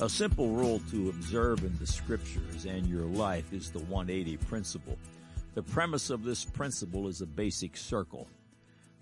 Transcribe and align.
A 0.00 0.08
simple 0.08 0.50
rule 0.50 0.80
to 0.92 1.08
observe 1.08 1.64
in 1.64 1.76
the 1.78 1.86
scriptures 1.86 2.66
and 2.66 2.86
your 2.86 3.04
life 3.04 3.52
is 3.52 3.72
the 3.72 3.80
180 3.80 4.36
principle. 4.46 4.96
The 5.54 5.62
premise 5.64 6.08
of 6.10 6.22
this 6.22 6.44
principle 6.44 7.08
is 7.08 7.20
a 7.20 7.26
basic 7.26 7.76
circle. 7.76 8.28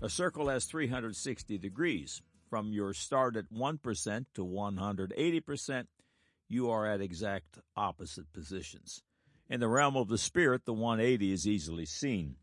A 0.01 0.09
circle 0.09 0.49
has 0.49 0.65
360 0.65 1.59
degrees. 1.59 2.22
From 2.49 2.72
your 2.72 2.95
start 2.95 3.37
at 3.37 3.53
1% 3.53 4.27
to 4.37 4.47
180%, 4.47 5.87
you 6.49 6.71
are 6.71 6.87
at 6.87 7.03
exact 7.03 7.58
opposite 7.76 8.33
positions. 8.33 9.03
In 9.51 9.60
the 9.60 9.69
realm 9.69 9.97
of 9.97 10.08
the 10.08 10.17
spirit, 10.17 10.65
the 10.65 10.72
180 10.72 11.31
is 11.31 11.47
easily 11.47 11.85
seen. 11.85 12.37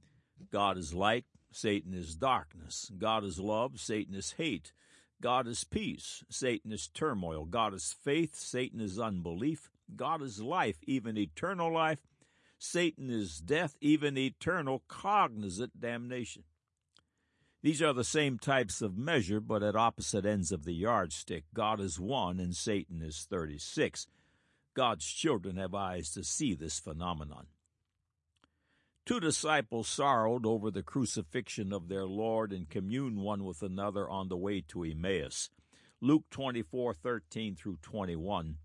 God 0.51 0.77
is 0.77 0.93
light, 0.93 1.25
Satan 1.51 1.95
is 1.95 2.13
darkness. 2.13 2.91
God 2.99 3.23
is 3.23 3.39
love, 3.39 3.79
Satan 3.79 4.13
is 4.13 4.33
hate. 4.33 4.73
God 5.23 5.47
is 5.47 5.63
peace, 5.63 6.25
Satan 6.29 6.73
is 6.73 6.89
turmoil. 6.89 7.45
God 7.45 7.73
is 7.73 7.95
faith, 8.03 8.35
Satan 8.35 8.81
is 8.81 8.99
unbelief. 8.99 9.71
God 9.95 10.21
is 10.21 10.41
life, 10.41 10.79
even 10.85 11.17
eternal 11.17 11.71
life. 11.71 11.99
Satan 12.59 13.09
is 13.09 13.39
death, 13.39 13.77
even 13.79 14.17
eternal 14.17 14.83
cognizant 14.89 15.79
damnation. 15.79 16.43
These 17.61 17.81
are 17.81 17.93
the 17.93 18.03
same 18.03 18.37
types 18.37 18.81
of 18.81 18.97
measure, 18.97 19.39
but 19.39 19.63
at 19.63 19.77
opposite 19.77 20.25
ends 20.25 20.51
of 20.51 20.65
the 20.65 20.73
yardstick. 20.73 21.45
God 21.53 21.79
is 21.79 21.97
one 21.97 22.37
and 22.41 22.53
Satan 22.53 23.01
is 23.01 23.25
36. 23.29 24.07
God's 24.73 25.05
children 25.05 25.55
have 25.55 25.73
eyes 25.73 26.09
to 26.15 26.25
see 26.25 26.53
this 26.53 26.79
phenomenon. 26.79 27.47
Two 29.05 29.19
disciples 29.19 29.89
sorrowed 29.89 30.45
over 30.45 30.71
the 30.71 30.81
crucifixion 30.81 31.73
of 31.73 31.89
their 31.89 32.05
Lord 32.05 32.53
and 32.53 32.69
communed 32.69 33.17
one 33.17 33.43
with 33.43 33.61
another 33.61 34.09
on 34.09 34.29
the 34.29 34.37
way 34.37 34.61
to 34.69 34.85
Emmaus. 34.85 35.49
Luke 35.99 36.23
24:13 36.29 37.53
through 37.53 37.79
21. 37.81 38.59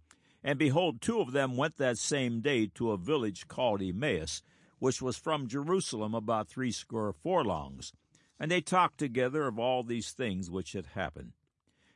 And 0.45 0.57
behold, 0.57 1.01
two 1.01 1.21
of 1.21 1.33
them 1.33 1.57
went 1.57 1.77
that 1.79 1.99
same 1.99 2.41
day 2.41 2.69
to 2.69 2.93
a 2.93 2.97
village 2.97 3.49
called 3.49 3.83
Emmaus, 3.83 4.45
which 4.79 5.03
was 5.03 5.19
from 5.19 5.49
Jerusalem 5.49 6.15
about 6.15 6.49
threescore 6.49 7.13
furlongs. 7.13 7.93
And 8.39 8.49
they 8.49 8.61
talked 8.61 8.99
together 8.99 9.49
of 9.49 9.59
all 9.59 9.83
these 9.83 10.13
things 10.13 10.49
which 10.49 10.71
had 10.71 10.87
happened. 10.87 11.33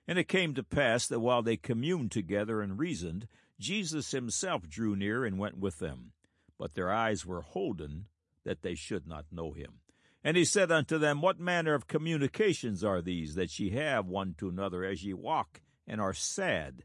And 0.09 0.19
it 0.19 0.27
came 0.27 0.53
to 0.55 0.65
pass 0.65 1.07
that 1.07 1.21
while 1.21 1.43
they 1.43 1.57
communed 1.57 2.11
together 2.11 2.61
and 2.61 2.77
reasoned, 2.77 3.29
Jesus 3.61 4.11
himself 4.11 4.69
drew 4.69 4.97
near 4.97 5.25
and 5.25 5.39
went 5.39 5.59
with 5.59 5.79
them. 5.79 6.11
But 6.59 6.75
their 6.75 6.91
eyes 6.91 7.25
were 7.25 7.43
holden 7.43 8.09
that 8.45 8.63
they 8.63 8.75
should 8.75 9.07
not 9.07 9.27
know 9.31 9.53
him. 9.53 9.81
And 10.25 10.37
he 10.37 10.45
said 10.45 10.71
unto 10.71 10.99
them, 10.99 11.21
What 11.21 11.41
manner 11.41 11.75
of 11.75 11.89
communications 11.89 12.85
are 12.85 13.03
these 13.03 13.35
that 13.35 13.59
ye 13.59 13.71
have 13.71 14.07
one 14.07 14.35
to 14.39 14.49
another 14.49 14.85
as 14.85 15.05
ye 15.05 15.15
walk 15.15 15.63
and 15.87 16.01
are 16.01 16.15
sad? 16.15 16.85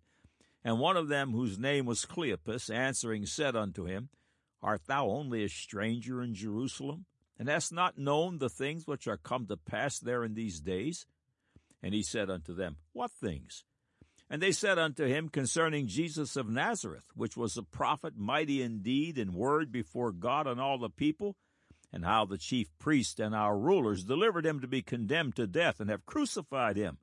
And 0.63 0.79
one 0.79 0.97
of 0.97 1.07
them, 1.07 1.31
whose 1.31 1.59
name 1.59 1.85
was 1.85 2.05
Cleopas, 2.05 2.73
answering 2.73 3.25
said 3.25 3.55
unto 3.55 3.85
him, 3.85 4.09
Art 4.61 4.81
thou 4.87 5.07
only 5.07 5.43
a 5.43 5.49
stranger 5.49 6.21
in 6.21 6.33
Jerusalem, 6.33 7.05
and 7.37 7.47
hast 7.47 7.71
not 7.71 7.99
known 7.99 8.39
the 8.39 8.49
things 8.49 8.87
which 8.87 9.07
are 9.07 9.17
come 9.17 9.45
to 9.47 9.57
pass 9.57 9.99
there 9.99 10.23
in 10.23 10.33
these 10.33 10.59
days? 10.59 11.05
And 11.83 11.93
he 11.93 12.01
said 12.01 12.29
unto 12.29 12.55
them, 12.55 12.77
What 12.91 13.11
things? 13.11 13.63
And 14.29 14.41
they 14.41 14.51
said 14.51 14.77
unto 14.77 15.05
him 15.05 15.29
concerning 15.29 15.87
Jesus 15.87 16.35
of 16.35 16.49
Nazareth, 16.49 17.11
which 17.15 17.37
was 17.37 17.55
a 17.55 17.63
prophet, 17.63 18.17
mighty 18.17 18.61
in 18.61 18.81
deed 18.81 19.17
and 19.17 19.33
word 19.33 19.71
before 19.71 20.11
God 20.11 20.47
and 20.47 20.59
all 20.59 20.77
the 20.77 20.89
people, 20.89 21.37
and 21.91 22.05
how 22.05 22.25
the 22.25 22.37
chief 22.37 22.67
priests 22.77 23.19
and 23.19 23.33
our 23.33 23.57
rulers 23.57 24.03
delivered 24.03 24.45
him 24.45 24.59
to 24.59 24.67
be 24.67 24.81
condemned 24.81 25.35
to 25.35 25.47
death 25.47 25.79
and 25.79 25.89
have 25.89 26.05
crucified 26.05 26.77
him. 26.77 26.97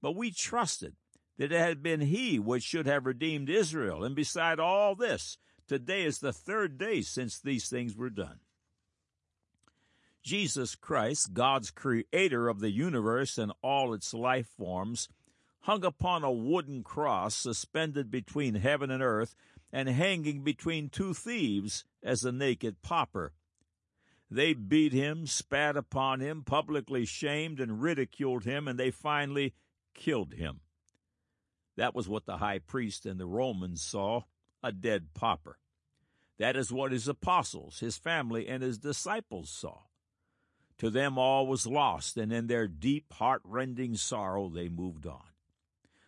But 0.00 0.16
we 0.16 0.30
trusted 0.30 0.94
that 1.38 1.52
it 1.52 1.58
had 1.58 1.82
been 1.82 2.00
he 2.00 2.38
which 2.38 2.62
should 2.62 2.86
have 2.86 3.06
redeemed 3.06 3.48
Israel, 3.48 4.04
and 4.04 4.14
beside 4.14 4.60
all 4.60 4.94
this, 4.94 5.38
today 5.66 6.04
is 6.04 6.18
the 6.18 6.32
third 6.32 6.78
day 6.78 7.00
since 7.00 7.38
these 7.38 7.68
things 7.68 7.96
were 7.96 8.10
done. 8.10 8.40
Jesus 10.22 10.76
Christ, 10.76 11.32
God's 11.32 11.70
creator 11.70 12.48
of 12.48 12.60
the 12.60 12.70
universe 12.70 13.38
and 13.38 13.52
all 13.60 13.92
its 13.92 14.14
life 14.14 14.46
forms, 14.56 15.08
hung 15.62 15.84
upon 15.84 16.22
a 16.22 16.30
wooden 16.30 16.82
cross 16.84 17.34
suspended 17.34 18.10
between 18.10 18.56
heaven 18.56 18.90
and 18.90 19.02
earth 19.02 19.34
and 19.72 19.88
hanging 19.88 20.42
between 20.42 20.88
two 20.88 21.14
thieves 21.14 21.84
as 22.02 22.24
a 22.24 22.32
naked 22.32 22.82
pauper. 22.82 23.32
They 24.34 24.54
beat 24.54 24.94
him, 24.94 25.26
spat 25.26 25.76
upon 25.76 26.20
him, 26.20 26.42
publicly 26.42 27.04
shamed 27.04 27.60
and 27.60 27.82
ridiculed 27.82 28.44
him, 28.44 28.66
and 28.66 28.78
they 28.78 28.90
finally 28.90 29.52
killed 29.92 30.32
him. 30.32 30.60
That 31.76 31.94
was 31.94 32.08
what 32.08 32.24
the 32.24 32.38
high 32.38 32.58
priest 32.58 33.04
and 33.04 33.20
the 33.20 33.26
Romans 33.26 33.82
saw 33.82 34.22
a 34.62 34.72
dead 34.72 35.08
pauper. 35.12 35.58
That 36.38 36.56
is 36.56 36.72
what 36.72 36.92
his 36.92 37.08
apostles, 37.08 37.80
his 37.80 37.98
family, 37.98 38.48
and 38.48 38.62
his 38.62 38.78
disciples 38.78 39.50
saw. 39.50 39.80
To 40.78 40.88
them 40.88 41.18
all 41.18 41.46
was 41.46 41.66
lost, 41.66 42.16
and 42.16 42.32
in 42.32 42.46
their 42.46 42.66
deep, 42.66 43.12
heart-rending 43.12 43.96
sorrow 43.96 44.48
they 44.48 44.70
moved 44.70 45.06
on. 45.06 45.28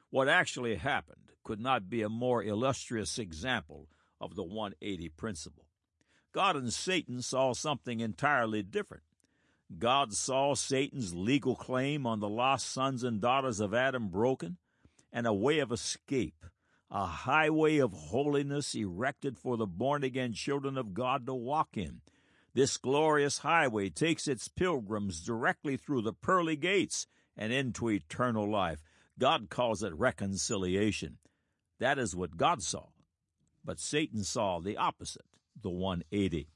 What 0.09 0.31
actually 0.31 0.77
happened 0.77 1.33
could 1.43 1.61
not 1.61 1.91
be 1.91 2.01
a 2.01 2.09
more 2.09 2.43
illustrious 2.43 3.19
example 3.19 3.91
of 4.19 4.35
the 4.35 4.45
180 4.45 5.11
principle. 5.11 5.64
God 6.35 6.57
and 6.57 6.73
Satan 6.73 7.23
saw 7.23 7.53
something 7.53 8.01
entirely 8.01 8.65
different. 8.65 9.05
God 9.79 10.13
saw 10.13 10.55
Satan's 10.55 11.15
legal 11.15 11.55
claim 11.55 12.07
on 12.07 12.19
the 12.19 12.29
lost 12.29 12.71
sons 12.73 13.05
and 13.05 13.21
daughters 13.21 13.61
of 13.61 13.73
Adam 13.73 14.09
broken, 14.09 14.59
and 15.13 15.29
a 15.29 15.33
way 15.33 15.61
of 15.61 15.71
escape, 15.71 16.45
a 16.91 17.07
highway 17.07 17.79
of 17.79 17.93
holiness 17.93 18.75
erected 18.75 19.39
for 19.39 19.57
the 19.57 19.67
born 19.67 20.03
again 20.03 20.33
children 20.33 20.77
of 20.77 20.93
God 20.93 21.25
to 21.27 21.35
walk 21.35 21.77
in. 21.77 22.01
This 22.53 22.79
glorious 22.79 23.39
highway 23.39 23.89
takes 23.89 24.27
its 24.27 24.49
pilgrims 24.49 25.25
directly 25.25 25.77
through 25.77 26.03
the 26.03 26.13
pearly 26.13 26.57
gates 26.57 27.07
and 27.37 27.53
into 27.53 27.89
eternal 27.89 28.51
life. 28.51 28.83
God 29.21 29.51
calls 29.51 29.85
it 29.85 29.95
reconciliation. 29.95 31.19
That 31.79 31.97
is 31.99 32.17
what 32.17 32.37
God 32.37 32.61
saw. 32.61 32.87
But 33.65 33.79
Satan 33.79 34.25
saw 34.25 34.59
the 34.59 34.77
opposite 34.77 35.25
the 35.61 35.71
180. 35.71 36.49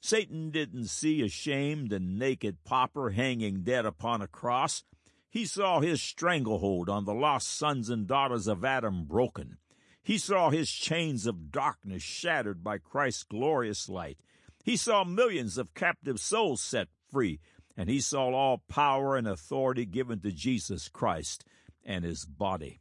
Satan 0.00 0.50
didn't 0.50 0.86
see 0.86 1.22
a 1.22 1.28
shamed 1.28 1.92
and 1.92 2.18
naked 2.18 2.62
pauper 2.64 3.10
hanging 3.10 3.62
dead 3.62 3.84
upon 3.84 4.22
a 4.22 4.28
cross. 4.28 4.84
He 5.28 5.44
saw 5.44 5.80
his 5.80 6.00
stranglehold 6.00 6.88
on 6.88 7.04
the 7.04 7.14
lost 7.14 7.48
sons 7.48 7.90
and 7.90 8.06
daughters 8.06 8.46
of 8.46 8.64
Adam 8.64 9.04
broken. 9.04 9.58
He 10.02 10.18
saw 10.18 10.50
his 10.50 10.70
chains 10.70 11.26
of 11.26 11.50
darkness 11.50 12.02
shattered 12.02 12.62
by 12.62 12.78
Christ's 12.78 13.24
glorious 13.24 13.88
light. 13.88 14.18
He 14.62 14.76
saw 14.76 15.02
millions 15.02 15.58
of 15.58 15.74
captive 15.74 16.20
souls 16.20 16.60
set 16.60 16.88
free, 17.10 17.40
and 17.76 17.88
he 17.88 18.00
saw 18.00 18.32
all 18.32 18.62
power 18.68 19.16
and 19.16 19.26
authority 19.26 19.84
given 19.84 20.20
to 20.20 20.30
Jesus 20.30 20.88
Christ 20.88 21.44
and 21.84 22.04
his 22.04 22.24
body. 22.24 22.80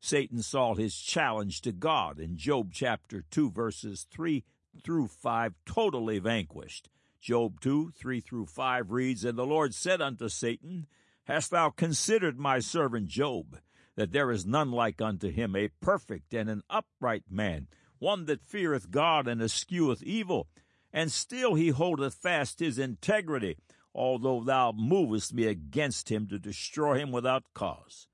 Satan 0.00 0.42
saw 0.42 0.74
his 0.74 0.94
challenge 0.96 1.60
to 1.62 1.72
God 1.72 2.20
in 2.20 2.36
Job 2.36 2.70
chapter 2.72 3.24
2 3.30 3.50
verses 3.50 4.06
3 4.10 4.44
through 4.82 5.08
5 5.08 5.54
totally 5.66 6.18
vanquished. 6.18 6.88
Job 7.20 7.60
2, 7.60 7.92
3 7.96 8.20
through 8.20 8.46
5 8.46 8.90
reads, 8.90 9.24
And 9.24 9.38
the 9.38 9.46
Lord 9.46 9.74
said 9.74 10.02
unto 10.02 10.28
Satan, 10.28 10.86
Hast 11.24 11.50
thou 11.50 11.70
considered 11.70 12.38
my 12.38 12.58
servant 12.58 13.08
Job, 13.08 13.58
that 13.96 14.12
there 14.12 14.30
is 14.30 14.44
none 14.44 14.70
like 14.70 15.00
unto 15.00 15.30
him, 15.30 15.56
a 15.56 15.68
perfect 15.80 16.34
and 16.34 16.50
an 16.50 16.62
upright 16.68 17.24
man, 17.30 17.68
one 17.98 18.26
that 18.26 18.44
feareth 18.44 18.90
God 18.90 19.26
and 19.26 19.40
escheweth 19.40 20.02
evil, 20.02 20.48
and 20.92 21.10
still 21.10 21.54
he 21.54 21.68
holdeth 21.68 22.14
fast 22.14 22.60
his 22.60 22.78
integrity, 22.78 23.56
although 23.94 24.42
thou 24.42 24.72
movest 24.72 25.32
me 25.32 25.46
against 25.46 26.10
him 26.10 26.26
to 26.28 26.38
destroy 26.38 26.98
him 26.98 27.10
without 27.10 27.44
cause. 27.54 28.06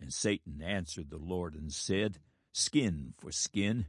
And 0.00 0.12
Satan 0.12 0.60
answered 0.60 1.08
the 1.08 1.16
Lord 1.16 1.54
and 1.54 1.72
said, 1.72 2.18
Skin 2.52 3.14
for 3.16 3.32
skin, 3.32 3.86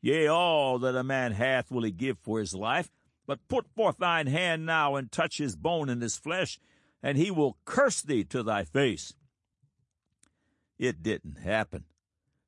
Yea, 0.00 0.26
all 0.26 0.78
that 0.78 0.96
a 0.96 1.02
man 1.02 1.32
hath 1.32 1.70
will 1.70 1.82
he 1.82 1.90
give 1.90 2.18
for 2.18 2.38
his 2.38 2.54
life. 2.54 2.90
But 3.26 3.46
put 3.48 3.66
forth 3.74 3.98
thine 3.98 4.26
hand 4.26 4.64
now 4.64 4.96
and 4.96 5.12
touch 5.12 5.38
his 5.38 5.54
bone 5.54 5.88
and 5.90 6.00
his 6.00 6.16
flesh, 6.16 6.58
and 7.02 7.18
he 7.18 7.30
will 7.30 7.58
curse 7.64 8.00
thee 8.00 8.24
to 8.24 8.42
thy 8.42 8.64
face. 8.64 9.12
It 10.78 11.02
didn't 11.02 11.38
happen. 11.38 11.84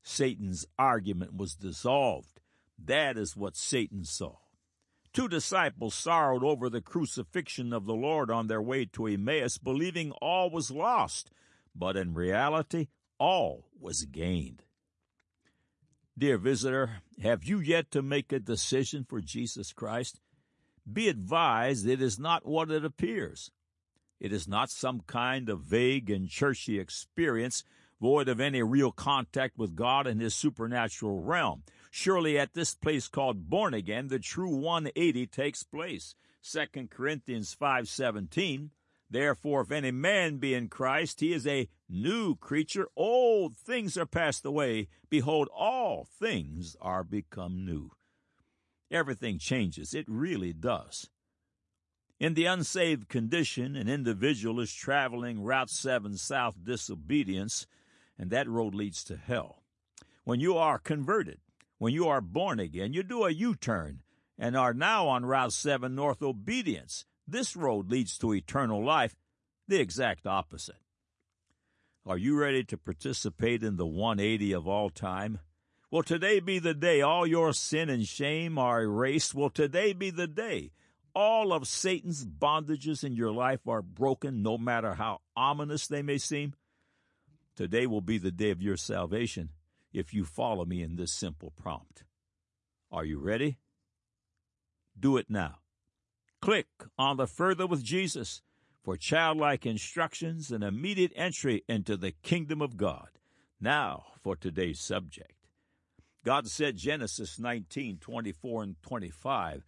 Satan's 0.03 0.65
argument 0.79 1.35
was 1.35 1.55
dissolved. 1.55 2.41
That 2.83 3.19
is 3.19 3.37
what 3.37 3.57
Satan 3.57 4.05
saw. 4.05 4.37
Two 5.13 5.29
disciples 5.29 5.95
sorrowed 5.95 6.45
over 6.45 6.71
the 6.71 6.81
crucifixion 6.81 7.73
of 7.73 7.85
the 7.85 7.95
Lord 7.95 8.31
on 8.31 8.47
their 8.47 8.63
way 8.63 8.87
to 8.87 9.07
Emmaus, 9.07 9.59
believing 9.59 10.13
all 10.13 10.51
was 10.51 10.71
lost, 10.71 11.31
but 11.75 11.97
in 11.97 12.15
reality, 12.15 12.87
all 13.19 13.67
was 13.79 14.05
gained. 14.05 14.63
Dear 16.19 16.39
visitor, 16.39 17.03
have 17.23 17.45
you 17.45 17.61
yet 17.61 17.91
to 17.93 18.03
make 18.03 18.33
a 18.33 18.41
decision 18.41 19.07
for 19.09 19.21
Jesus 19.21 19.73
Christ? 19.73 20.21
Be 20.91 21.09
advised 21.09 21.87
it 21.87 22.03
is 22.03 22.19
not 22.19 22.47
what 22.47 22.71
it 22.71 22.85
appears. 22.85 23.51
It 24.19 24.33
is 24.33 24.47
not 24.47 24.71
some 24.71 25.01
kind 25.07 25.49
of 25.49 25.61
vague 25.61 26.11
and 26.11 26.29
churchy 26.29 26.79
experience 26.79 27.65
void 28.01 28.29
of 28.29 28.41
any 28.41 28.63
real 28.63 28.91
contact 28.91 29.59
with 29.59 29.77
God 29.77 30.07
and 30.07 30.21
His 30.21 30.35
supernatural 30.35 31.21
realm. 31.21 31.63
Surely 31.91 32.39
at 32.39 32.55
this 32.55 32.75
place 32.75 33.09
called 33.09 33.49
born 33.49 33.75
again, 33.75 34.09
the 34.09 34.19
true 34.19 34.55
180 34.55 35.27
takes 35.27 35.63
place. 35.63 36.15
2 36.43 36.89
Corinthians 36.89 37.55
5:17 37.55 38.71
Therefore 39.11 39.63
if 39.63 39.73
any 39.73 39.91
man 39.91 40.39
be 40.39 40.55
in 40.55 40.69
Christ 40.69 41.21
he 41.21 41.33
is 41.33 41.47
a 41.47 41.69
new 41.89 42.37
creature. 42.37 42.89
Old 42.97 43.57
things 43.57 43.99
are 43.99 44.07
passed 44.07 44.45
away. 44.45 44.89
Behold 45.09 45.49
all 45.55 46.05
things 46.05 46.77
are 46.81 47.03
become 47.03 47.65
new. 47.65 47.91
Everything 48.91 49.39
changes. 49.39 49.95
It 49.95 50.05
really 50.09 50.53
does. 50.53 51.11
In 52.21 52.35
the 52.35 52.45
unsaved 52.45 53.09
condition 53.09 53.75
an 53.75 53.89
individual 53.89 54.61
is 54.61 54.73
traveling 54.73 55.43
route 55.43 55.71
7 55.71 56.17
south 56.17 56.63
disobedience 56.63 57.67
and 58.17 58.31
that 58.31 58.49
road 58.49 58.75
leads 58.75 59.03
to 59.05 59.17
hell. 59.17 59.63
When 60.25 60.39
you 60.39 60.57
are 60.57 60.79
converted 60.79 61.41
when 61.79 61.93
you 61.93 62.07
are 62.07 62.21
born 62.21 62.61
again 62.61 62.93
you 62.93 63.03
do 63.03 63.25
a 63.25 63.31
U-turn 63.31 64.03
and 64.39 64.57
are 64.57 64.73
now 64.73 65.07
on 65.07 65.27
Route 65.27 65.53
7 65.53 65.95
North 65.95 66.23
Obedience. 66.23 67.05
This 67.31 67.55
road 67.55 67.93
leads 67.93 68.19
to 68.19 68.35
eternal 68.35 68.85
life, 68.85 69.15
the 69.69 69.79
exact 69.79 70.27
opposite. 70.27 70.83
Are 72.05 72.19
you 72.19 72.37
ready 72.37 72.65
to 72.65 72.77
participate 72.77 73.63
in 73.63 73.77
the 73.77 73.87
180 73.87 74.53
of 74.53 74.67
all 74.67 74.91
time? 74.91 75.39
Will 75.93 76.03
today 76.03 76.41
be 76.41 76.59
the 76.59 76.75
day 76.75 77.03
all 77.03 77.25
your 77.25 77.53
sin 77.53 77.89
and 77.89 78.05
shame 78.05 78.59
are 78.59 78.83
erased? 78.83 79.33
Will 79.33 79.49
today 79.49 79.93
be 79.93 80.11
the 80.11 80.27
day 80.27 80.73
all 81.15 81.53
of 81.53 81.69
Satan's 81.69 82.27
bondages 82.27 83.05
in 83.05 83.15
your 83.15 83.31
life 83.31 83.61
are 83.69 83.83
broken, 83.83 84.43
no 84.43 84.59
matter 84.59 84.95
how 84.95 85.21
ominous 85.37 85.87
they 85.87 86.03
may 86.03 86.19
seem? 86.19 86.55
Today 87.55 87.87
will 87.87 88.01
be 88.01 88.19
the 88.19 88.33
day 88.33 88.51
of 88.51 88.61
your 88.61 88.77
salvation 88.77 89.51
if 89.93 90.13
you 90.13 90.25
follow 90.25 90.65
me 90.65 90.83
in 90.83 90.97
this 90.97 91.13
simple 91.13 91.53
prompt. 91.57 92.03
Are 92.91 93.05
you 93.05 93.21
ready? 93.21 93.59
Do 94.99 95.17
it 95.17 95.27
now. 95.29 95.59
Click 96.41 96.69
on 96.97 97.19
the 97.19 97.27
Further 97.27 97.67
with 97.67 97.85
Jesus 97.85 98.41
for 98.83 98.97
childlike 98.97 99.67
instructions 99.67 100.51
and 100.51 100.65
immediate 100.65 101.13
entry 101.15 101.65
into 101.69 101.99
the 101.99 102.13
kingdom 102.13 102.63
of 102.63 102.79
God. 102.79 103.09
Now 103.61 104.05
for 104.23 104.37
today's 104.37 104.81
subject. 104.81 105.35
God 106.25 106.49
said 106.49 106.79
Genesis 106.79 107.39
19, 107.39 107.99
24 107.99 108.63
and 108.63 108.83
25. 108.83 109.67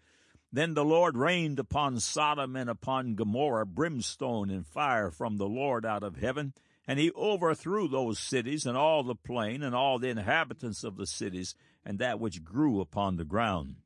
Then 0.50 0.72
the 0.72 0.84
Lord 0.84 1.14
rained 1.14 1.58
upon 1.58 2.00
Sodom 2.00 2.56
and 2.56 2.70
upon 2.70 3.16
Gomorrah 3.16 3.66
brimstone 3.66 4.48
and 4.48 4.66
fire 4.66 5.10
from 5.10 5.36
the 5.36 5.48
Lord 5.48 5.84
out 5.84 6.02
of 6.02 6.16
heaven, 6.16 6.54
and 6.88 6.98
he 6.98 7.10
overthrew 7.12 7.86
those 7.86 8.18
cities 8.18 8.64
and 8.64 8.78
all 8.78 9.02
the 9.02 9.14
plain 9.14 9.62
and 9.62 9.74
all 9.74 9.98
the 9.98 10.08
inhabitants 10.08 10.84
of 10.84 10.96
the 10.96 11.06
cities 11.06 11.54
and 11.84 11.98
that 11.98 12.18
which 12.18 12.42
grew 12.42 12.80
upon 12.80 13.16
the 13.16 13.24
ground. 13.24 13.76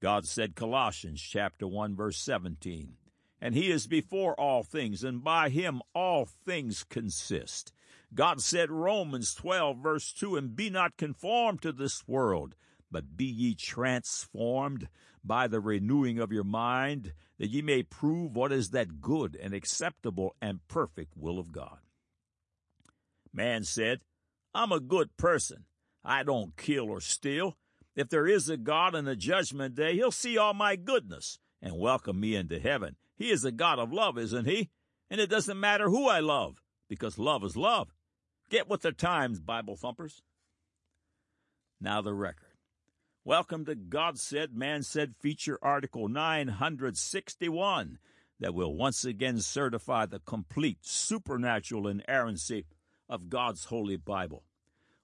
God 0.00 0.26
said 0.26 0.56
Colossians 0.56 1.20
chapter 1.20 1.68
1 1.68 1.94
verse 1.94 2.16
17, 2.18 2.94
and 3.40 3.54
he 3.54 3.70
is 3.70 3.86
before 3.86 4.38
all 4.40 4.62
things 4.62 5.04
and 5.04 5.22
by 5.22 5.50
him 5.50 5.82
all 5.94 6.24
things 6.24 6.84
consist. 6.84 7.72
God 8.14 8.40
said 8.40 8.70
Romans 8.70 9.34
12 9.34 9.76
verse 9.78 10.12
2, 10.12 10.36
and 10.36 10.56
be 10.56 10.70
not 10.70 10.96
conformed 10.96 11.60
to 11.62 11.72
this 11.72 12.08
world, 12.08 12.54
but 12.90 13.16
be 13.16 13.26
ye 13.26 13.54
transformed 13.54 14.88
by 15.22 15.46
the 15.46 15.60
renewing 15.60 16.18
of 16.18 16.32
your 16.32 16.44
mind, 16.44 17.12
that 17.38 17.50
ye 17.50 17.60
may 17.60 17.82
prove 17.82 18.34
what 18.34 18.52
is 18.52 18.70
that 18.70 19.02
good 19.02 19.36
and 19.40 19.52
acceptable 19.52 20.34
and 20.40 20.66
perfect 20.66 21.12
will 21.14 21.38
of 21.38 21.52
God. 21.52 21.78
Man 23.32 23.64
said, 23.64 24.00
I'm 24.54 24.72
a 24.72 24.80
good 24.80 25.16
person. 25.16 25.66
I 26.02 26.22
don't 26.22 26.56
kill 26.56 26.90
or 26.90 27.00
steal. 27.00 27.56
If 27.96 28.08
there 28.08 28.26
is 28.26 28.48
a 28.48 28.56
God 28.56 28.94
in 28.94 29.04
the 29.04 29.16
judgment 29.16 29.74
day, 29.74 29.94
he'll 29.94 30.12
see 30.12 30.38
all 30.38 30.54
my 30.54 30.76
goodness 30.76 31.38
and 31.60 31.78
welcome 31.78 32.20
me 32.20 32.34
into 32.36 32.58
heaven. 32.58 32.96
He 33.16 33.30
is 33.30 33.44
a 33.44 33.52
God 33.52 33.78
of 33.78 33.92
love, 33.92 34.16
isn't 34.16 34.46
he? 34.46 34.70
And 35.10 35.20
it 35.20 35.28
doesn't 35.28 35.60
matter 35.60 35.90
who 35.90 36.08
I 36.08 36.20
love, 36.20 36.62
because 36.88 37.18
love 37.18 37.44
is 37.44 37.56
love. 37.56 37.92
Get 38.48 38.68
with 38.68 38.82
the 38.82 38.92
times, 38.92 39.40
Bible 39.40 39.76
thumpers. 39.76 40.22
Now 41.80 42.00
the 42.00 42.14
record. 42.14 42.46
Welcome 43.24 43.64
to 43.66 43.74
God 43.74 44.18
Said, 44.18 44.54
Man 44.54 44.82
Said 44.82 45.14
feature 45.20 45.58
article 45.60 46.08
961 46.08 47.98
that 48.38 48.54
will 48.54 48.74
once 48.74 49.04
again 49.04 49.40
certify 49.40 50.06
the 50.06 50.20
complete 50.20 50.78
supernatural 50.80 51.86
inerrancy 51.86 52.64
of 53.08 53.28
God's 53.28 53.66
Holy 53.66 53.96
Bible. 53.96 54.44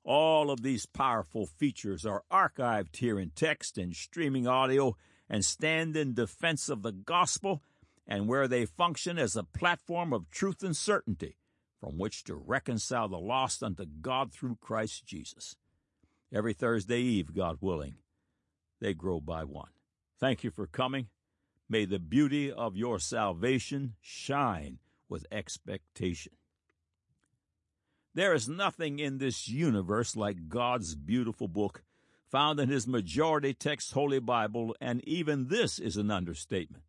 All 0.06 0.53
of 0.53 0.62
these 0.62 0.87
powerful 0.87 1.47
features 1.47 2.06
are 2.06 2.23
archived 2.31 2.94
here 2.94 3.19
in 3.19 3.31
text 3.31 3.76
and 3.76 3.93
streaming 3.93 4.47
audio 4.47 4.97
and 5.29 5.44
stand 5.44 5.97
in 5.97 6.14
defense 6.14 6.69
of 6.69 6.82
the 6.82 6.93
gospel 6.93 7.61
and 8.06 8.29
where 8.29 8.47
they 8.47 8.67
function 8.67 9.19
as 9.19 9.35
a 9.35 9.43
platform 9.43 10.12
of 10.12 10.31
truth 10.31 10.62
and 10.62 10.76
certainty 10.76 11.38
from 11.81 11.99
which 11.99 12.23
to 12.23 12.37
reconcile 12.37 13.08
the 13.08 13.19
lost 13.19 13.64
unto 13.64 13.85
God 13.85 14.32
through 14.32 14.58
Christ 14.61 15.05
Jesus. 15.05 15.56
Every 16.32 16.52
Thursday 16.52 17.00
Eve, 17.00 17.35
God 17.35 17.59
willing, 17.61 17.97
they 18.81 18.94
grow 18.94 19.20
by 19.20 19.43
one. 19.43 19.70
Thank 20.20 20.44
you 20.44 20.52
for 20.52 20.69
coming. 20.69 21.09
May 21.69 21.85
the 21.85 21.99
beauty 21.99 22.52
of 22.52 22.76
your 22.76 23.00
salvation 23.00 23.94
shine 24.00 24.79
with 25.09 25.26
expectation. 25.32 26.35
There 28.17 28.33
is 28.33 28.49
nothing 28.49 28.99
in 28.99 29.19
this 29.19 29.47
universe 29.47 30.17
like 30.17 30.49
God's 30.49 30.95
beautiful 30.95 31.49
book, 31.49 31.83
found 32.31 32.59
in 32.59 32.71
His 32.71 32.87
majority 32.87 33.53
text 33.53 33.93
Holy 33.93 34.21
Bible, 34.21 34.75
and 34.81 35.07
even 35.07 35.49
this 35.49 35.79
is 35.79 35.99
an 35.99 36.11
understatement. 36.11 36.85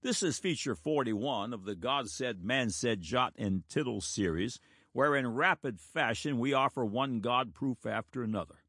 This 0.00 0.22
is 0.22 0.38
feature 0.38 0.76
41 0.76 1.52
of 1.52 1.64
the 1.64 1.74
God 1.74 2.08
Said, 2.08 2.44
Man 2.44 2.70
Said 2.70 3.00
Jot 3.00 3.34
and 3.36 3.68
Tittle 3.68 4.00
series, 4.00 4.60
where 4.92 5.16
in 5.16 5.34
rapid 5.34 5.80
fashion 5.80 6.38
we 6.38 6.54
offer 6.54 6.84
one 6.84 7.18
God 7.18 7.52
proof 7.52 7.84
after 7.84 8.22
another. 8.22 8.62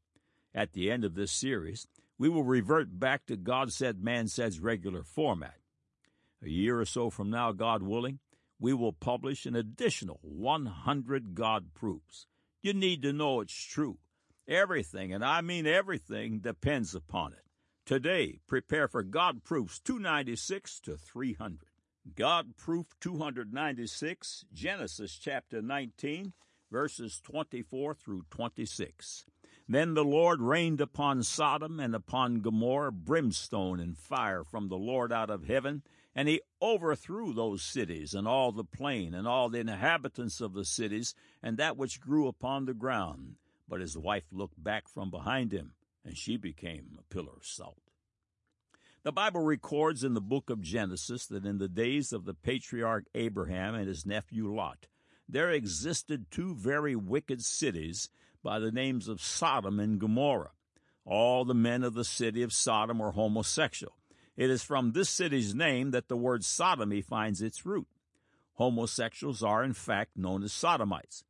At 0.52 0.72
the 0.72 0.90
end 0.90 1.04
of 1.04 1.14
this 1.14 1.30
series, 1.30 1.86
we 2.18 2.28
will 2.28 2.42
revert 2.42 2.98
back 2.98 3.26
to 3.26 3.36
God 3.36 3.72
Said, 3.72 4.02
Man 4.02 4.26
Said's 4.26 4.58
regular 4.58 5.04
format. 5.04 5.58
A 6.42 6.48
year 6.48 6.80
or 6.80 6.84
so 6.84 7.10
from 7.10 7.30
now, 7.30 7.52
God 7.52 7.84
willing, 7.84 8.18
we 8.58 8.72
will 8.72 8.92
publish 8.92 9.46
an 9.46 9.54
additional 9.54 10.20
100 10.22 11.34
God 11.34 11.74
proofs. 11.74 12.26
You 12.62 12.72
need 12.72 13.02
to 13.02 13.12
know 13.12 13.40
it's 13.40 13.54
true. 13.54 13.98
Everything, 14.48 15.12
and 15.12 15.24
I 15.24 15.40
mean 15.40 15.66
everything, 15.66 16.38
depends 16.38 16.94
upon 16.94 17.32
it. 17.32 17.42
Today, 17.84 18.40
prepare 18.46 18.88
for 18.88 19.02
God 19.02 19.44
Proofs 19.44 19.78
296 19.80 20.80
to 20.80 20.96
300. 20.96 21.60
God 22.14 22.56
Proof 22.56 22.86
296, 23.00 24.44
Genesis 24.52 25.18
chapter 25.20 25.60
19, 25.60 26.32
verses 26.70 27.20
24 27.24 27.94
through 27.94 28.22
26. 28.30 29.26
Then 29.68 29.94
the 29.94 30.04
Lord 30.04 30.40
rained 30.40 30.80
upon 30.80 31.24
Sodom 31.24 31.80
and 31.80 31.94
upon 31.94 32.40
Gomorrah 32.40 32.92
brimstone 32.92 33.80
and 33.80 33.98
fire 33.98 34.44
from 34.44 34.68
the 34.68 34.76
Lord 34.76 35.12
out 35.12 35.30
of 35.30 35.44
heaven, 35.44 35.82
and 36.16 36.28
he 36.28 36.40
overthrew 36.62 37.34
those 37.34 37.62
cities, 37.62 38.14
and 38.14 38.26
all 38.26 38.50
the 38.50 38.64
plain, 38.64 39.12
and 39.12 39.28
all 39.28 39.50
the 39.50 39.60
inhabitants 39.60 40.40
of 40.40 40.54
the 40.54 40.64
cities, 40.64 41.14
and 41.42 41.58
that 41.58 41.76
which 41.76 42.00
grew 42.00 42.26
upon 42.26 42.64
the 42.64 42.72
ground. 42.72 43.36
But 43.68 43.82
his 43.82 43.98
wife 43.98 44.24
looked 44.32 44.60
back 44.60 44.88
from 44.88 45.10
behind 45.10 45.52
him, 45.52 45.74
and 46.06 46.16
she 46.16 46.38
became 46.38 46.98
a 46.98 47.14
pillar 47.14 47.34
of 47.36 47.44
salt. 47.44 47.82
The 49.02 49.12
Bible 49.12 49.42
records 49.42 50.02
in 50.02 50.14
the 50.14 50.22
book 50.22 50.48
of 50.48 50.62
Genesis 50.62 51.26
that 51.26 51.44
in 51.44 51.58
the 51.58 51.68
days 51.68 52.14
of 52.14 52.24
the 52.24 52.34
patriarch 52.34 53.04
Abraham 53.14 53.74
and 53.74 53.86
his 53.86 54.06
nephew 54.06 54.52
Lot, 54.52 54.86
there 55.28 55.50
existed 55.50 56.30
two 56.30 56.54
very 56.54 56.96
wicked 56.96 57.44
cities 57.44 58.08
by 58.42 58.58
the 58.58 58.72
names 58.72 59.06
of 59.06 59.20
Sodom 59.20 59.78
and 59.78 60.00
Gomorrah. 60.00 60.52
All 61.04 61.44
the 61.44 61.54
men 61.54 61.84
of 61.84 61.92
the 61.92 62.04
city 62.04 62.42
of 62.42 62.54
Sodom 62.54 63.00
were 63.00 63.10
homosexual 63.10 63.95
it 64.36 64.50
is 64.50 64.62
from 64.62 64.92
this 64.92 65.08
city's 65.08 65.54
name 65.54 65.90
that 65.92 66.08
the 66.08 66.16
word 66.16 66.44
sodomy 66.44 67.00
finds 67.00 67.40
its 67.40 67.64
root. 67.64 67.86
Homosexuals 68.54 69.42
are, 69.42 69.62
in 69.62 69.74
fact, 69.74 70.16
known 70.16 70.42
as 70.42 70.52
sodomites. 70.52 71.24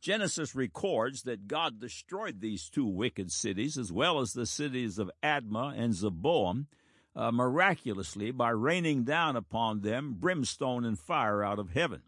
Genesis 0.00 0.54
records 0.54 1.22
that 1.22 1.46
God 1.46 1.78
destroyed 1.78 2.40
these 2.40 2.68
two 2.68 2.86
wicked 2.86 3.30
cities, 3.30 3.78
as 3.78 3.92
well 3.92 4.20
as 4.20 4.32
the 4.32 4.46
cities 4.46 4.98
of 4.98 5.10
Admah 5.22 5.78
and 5.78 5.94
Zeboam, 5.94 6.66
uh, 7.14 7.30
miraculously 7.30 8.30
by 8.30 8.50
raining 8.50 9.04
down 9.04 9.36
upon 9.36 9.82
them 9.82 10.16
brimstone 10.18 10.84
and 10.84 10.98
fire 10.98 11.44
out 11.44 11.58
of 11.58 11.70
heaven. 11.70 12.02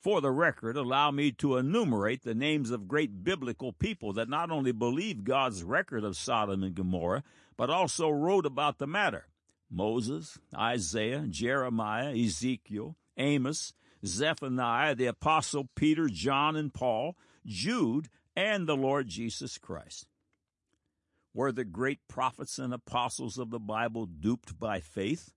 For 0.00 0.20
the 0.20 0.30
record, 0.30 0.76
allow 0.76 1.10
me 1.10 1.32
to 1.32 1.56
enumerate 1.56 2.22
the 2.22 2.34
names 2.34 2.70
of 2.70 2.88
great 2.88 3.24
biblical 3.24 3.72
people 3.72 4.12
that 4.12 4.28
not 4.28 4.50
only 4.50 4.72
believed 4.72 5.24
God's 5.24 5.64
record 5.64 6.04
of 6.04 6.16
Sodom 6.16 6.62
and 6.62 6.74
Gomorrah, 6.74 7.24
but 7.56 7.70
also 7.70 8.08
wrote 8.08 8.46
about 8.46 8.78
the 8.78 8.86
matter. 8.86 9.26
Moses, 9.70 10.38
Isaiah, 10.56 11.26
Jeremiah, 11.28 12.14
Ezekiel, 12.14 12.96
Amos, 13.16 13.72
Zephaniah, 14.04 14.94
the 14.94 15.06
Apostle 15.06 15.68
Peter, 15.74 16.08
John, 16.08 16.56
and 16.56 16.72
Paul, 16.72 17.16
Jude, 17.44 18.08
and 18.36 18.66
the 18.66 18.76
Lord 18.76 19.08
Jesus 19.08 19.58
Christ. 19.58 20.06
Were 21.34 21.52
the 21.52 21.64
great 21.64 22.00
prophets 22.08 22.58
and 22.58 22.72
apostles 22.72 23.38
of 23.38 23.50
the 23.50 23.58
Bible 23.58 24.06
duped 24.06 24.58
by 24.58 24.80
faith? 24.80 25.32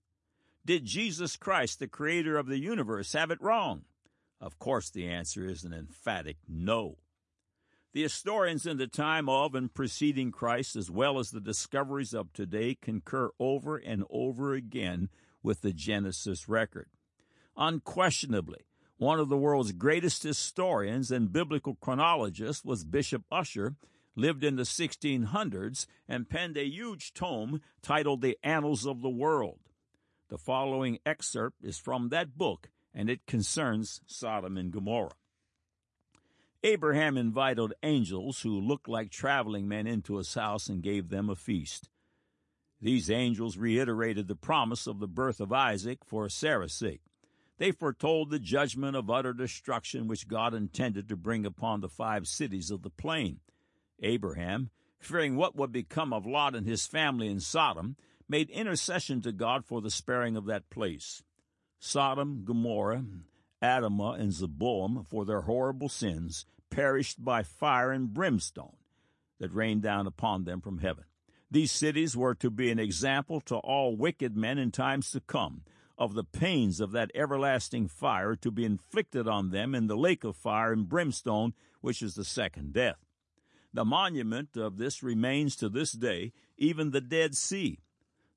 Did 0.64 0.84
Jesus 0.84 1.36
Christ, 1.36 1.78
the 1.78 1.88
creator 1.88 2.36
of 2.36 2.46
the 2.46 2.58
universe, 2.58 3.12
have 3.12 3.30
it 3.30 3.42
wrong? 3.42 3.82
Of 4.40 4.58
course, 4.58 4.90
the 4.90 5.08
answer 5.08 5.44
is 5.44 5.64
an 5.64 5.72
emphatic 5.72 6.36
no. 6.48 6.98
The 7.92 8.02
historians 8.02 8.64
in 8.64 8.78
the 8.78 8.86
time 8.86 9.28
of 9.28 9.54
and 9.54 9.72
preceding 9.72 10.32
Christ, 10.32 10.76
as 10.76 10.90
well 10.90 11.18
as 11.18 11.30
the 11.30 11.40
discoveries 11.40 12.14
of 12.14 12.32
today, 12.32 12.74
concur 12.74 13.30
over 13.38 13.76
and 13.76 14.04
over 14.08 14.54
again 14.54 15.10
with 15.42 15.60
the 15.60 15.74
Genesis 15.74 16.48
record. 16.48 16.88
Unquestionably, 17.54 18.64
one 18.96 19.20
of 19.20 19.28
the 19.28 19.36
world's 19.36 19.72
greatest 19.72 20.22
historians 20.22 21.10
and 21.10 21.34
biblical 21.34 21.74
chronologists 21.74 22.64
was 22.64 22.84
Bishop 22.84 23.24
Ussher, 23.30 23.76
lived 24.16 24.42
in 24.42 24.56
the 24.56 24.62
1600s, 24.62 25.86
and 26.08 26.30
penned 26.30 26.56
a 26.56 26.64
huge 26.64 27.12
tome 27.12 27.60
titled 27.82 28.22
The 28.22 28.38
Annals 28.42 28.86
of 28.86 29.02
the 29.02 29.10
World. 29.10 29.58
The 30.30 30.38
following 30.38 30.98
excerpt 31.04 31.62
is 31.62 31.76
from 31.78 32.08
that 32.08 32.38
book, 32.38 32.70
and 32.94 33.10
it 33.10 33.26
concerns 33.26 34.00
Sodom 34.06 34.56
and 34.56 34.70
Gomorrah. 34.70 35.12
Abraham 36.64 37.16
invited 37.16 37.74
angels 37.82 38.42
who 38.42 38.60
looked 38.60 38.88
like 38.88 39.10
traveling 39.10 39.66
men 39.66 39.88
into 39.88 40.16
his 40.16 40.32
house 40.34 40.68
and 40.68 40.80
gave 40.80 41.08
them 41.08 41.28
a 41.28 41.34
feast. 41.34 41.88
These 42.80 43.10
angels 43.10 43.56
reiterated 43.56 44.28
the 44.28 44.36
promise 44.36 44.86
of 44.86 45.00
the 45.00 45.08
birth 45.08 45.40
of 45.40 45.52
Isaac 45.52 46.04
for 46.04 46.28
Sarah's 46.28 46.72
sake. 46.72 47.00
They 47.58 47.72
foretold 47.72 48.30
the 48.30 48.38
judgment 48.38 48.96
of 48.96 49.10
utter 49.10 49.32
destruction 49.32 50.06
which 50.06 50.28
God 50.28 50.54
intended 50.54 51.08
to 51.08 51.16
bring 51.16 51.44
upon 51.44 51.80
the 51.80 51.88
five 51.88 52.28
cities 52.28 52.70
of 52.70 52.82
the 52.82 52.90
plain. 52.90 53.40
Abraham, 54.00 54.70
fearing 55.00 55.36
what 55.36 55.56
would 55.56 55.72
become 55.72 56.12
of 56.12 56.26
Lot 56.26 56.54
and 56.54 56.66
his 56.66 56.86
family 56.86 57.28
in 57.28 57.40
Sodom, 57.40 57.96
made 58.28 58.50
intercession 58.50 59.20
to 59.22 59.32
God 59.32 59.64
for 59.64 59.80
the 59.80 59.90
sparing 59.90 60.36
of 60.36 60.46
that 60.46 60.70
place. 60.70 61.22
Sodom, 61.78 62.42
Gomorrah, 62.44 63.04
Admah, 63.62 64.18
and 64.18 64.32
Zeboam, 64.32 65.06
for 65.06 65.24
their 65.24 65.42
horrible 65.42 65.88
sins, 65.88 66.46
perished 66.72 67.22
by 67.22 67.42
fire 67.42 67.92
and 67.92 68.12
brimstone 68.12 68.76
that 69.38 69.52
rained 69.52 69.82
down 69.82 70.06
upon 70.06 70.44
them 70.44 70.60
from 70.60 70.78
heaven. 70.78 71.04
These 71.50 71.70
cities 71.70 72.16
were 72.16 72.34
to 72.36 72.50
be 72.50 72.70
an 72.70 72.78
example 72.78 73.40
to 73.42 73.56
all 73.56 73.94
wicked 73.94 74.36
men 74.36 74.56
in 74.56 74.70
times 74.70 75.10
to 75.10 75.20
come, 75.20 75.62
of 75.98 76.14
the 76.14 76.24
pains 76.24 76.80
of 76.80 76.92
that 76.92 77.10
everlasting 77.14 77.88
fire 77.88 78.34
to 78.36 78.50
be 78.50 78.64
inflicted 78.64 79.28
on 79.28 79.50
them 79.50 79.74
in 79.74 79.86
the 79.86 79.96
lake 79.96 80.24
of 80.24 80.34
fire 80.34 80.72
and 80.72 80.88
brimstone, 80.88 81.52
which 81.82 82.00
is 82.00 82.14
the 82.14 82.24
second 82.24 82.72
death. 82.72 83.04
The 83.74 83.84
monument 83.84 84.56
of 84.56 84.78
this 84.78 85.02
remains 85.02 85.54
to 85.56 85.68
this 85.68 85.92
day, 85.92 86.32
even 86.56 86.90
the 86.90 87.02
Dead 87.02 87.36
Sea. 87.36 87.80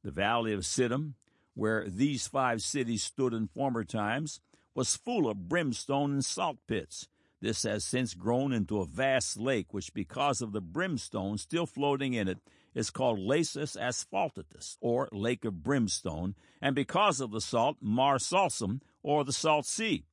The 0.04 0.12
valley 0.12 0.54
of 0.54 0.62
Siddim, 0.62 1.14
where 1.54 1.88
these 1.88 2.28
five 2.28 2.62
cities 2.62 3.04
stood 3.04 3.34
in 3.34 3.48
former 3.48 3.86
times, 3.86 4.42
was 4.74 4.98
full 4.98 5.30
of 5.30 5.48
brimstone 5.48 6.12
and 6.12 6.26
salt 6.26 6.58
pits. 6.68 7.08
This 7.42 7.64
has 7.64 7.84
since 7.84 8.14
grown 8.14 8.54
into 8.54 8.80
a 8.80 8.86
vast 8.86 9.38
lake, 9.38 9.74
which, 9.74 9.94
because 9.94 10.42
of 10.42 10.52
the 10.52 10.62
brimstone 10.62 11.38
still 11.38 11.66
floating 11.66 12.14
in 12.14 12.28
it, 12.28 12.40
is 12.74 12.90
called 12.90 13.20
Lacus 13.20 13.76
Asphaltites, 13.76 14.78
or 14.82 15.10
Lake 15.12 15.46
of 15.46 15.64
Brimstone, 15.64 16.36
and 16.62 16.76
because 16.76 17.20
of 17.20 17.32
the 17.32 17.42
salt, 17.42 17.78
Mar 17.82 18.18
Salsum, 18.18 18.82
or 19.04 19.24
the 19.24 19.34
Salt 19.34 19.66
Sea. 19.66 20.06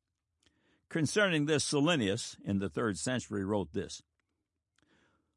Concerning 0.88 1.46
this, 1.46 1.64
Solinus, 1.64 2.36
in 2.44 2.58
the 2.58 2.68
third 2.68 2.98
century, 2.98 3.44
wrote 3.44 3.72
this 3.72 4.02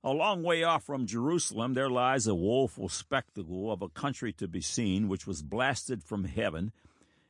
A 0.04 0.12
long 0.12 0.44
way 0.44 0.64
off 0.64 0.84
from 0.84 1.08
Jerusalem 1.08 1.74
there 1.74 1.90
lies 1.90 2.28
a 2.28 2.36
woeful 2.36 2.90
spectacle 2.90 3.72
of 3.72 3.82
a 3.82 3.90
country 3.90 4.34
to 4.34 4.48
be 4.48 4.62
seen, 4.62 5.08
which 5.08 5.26
was 5.26 5.42
blasted 5.42 6.04
from 6.04 6.26
heaven, 6.26 6.74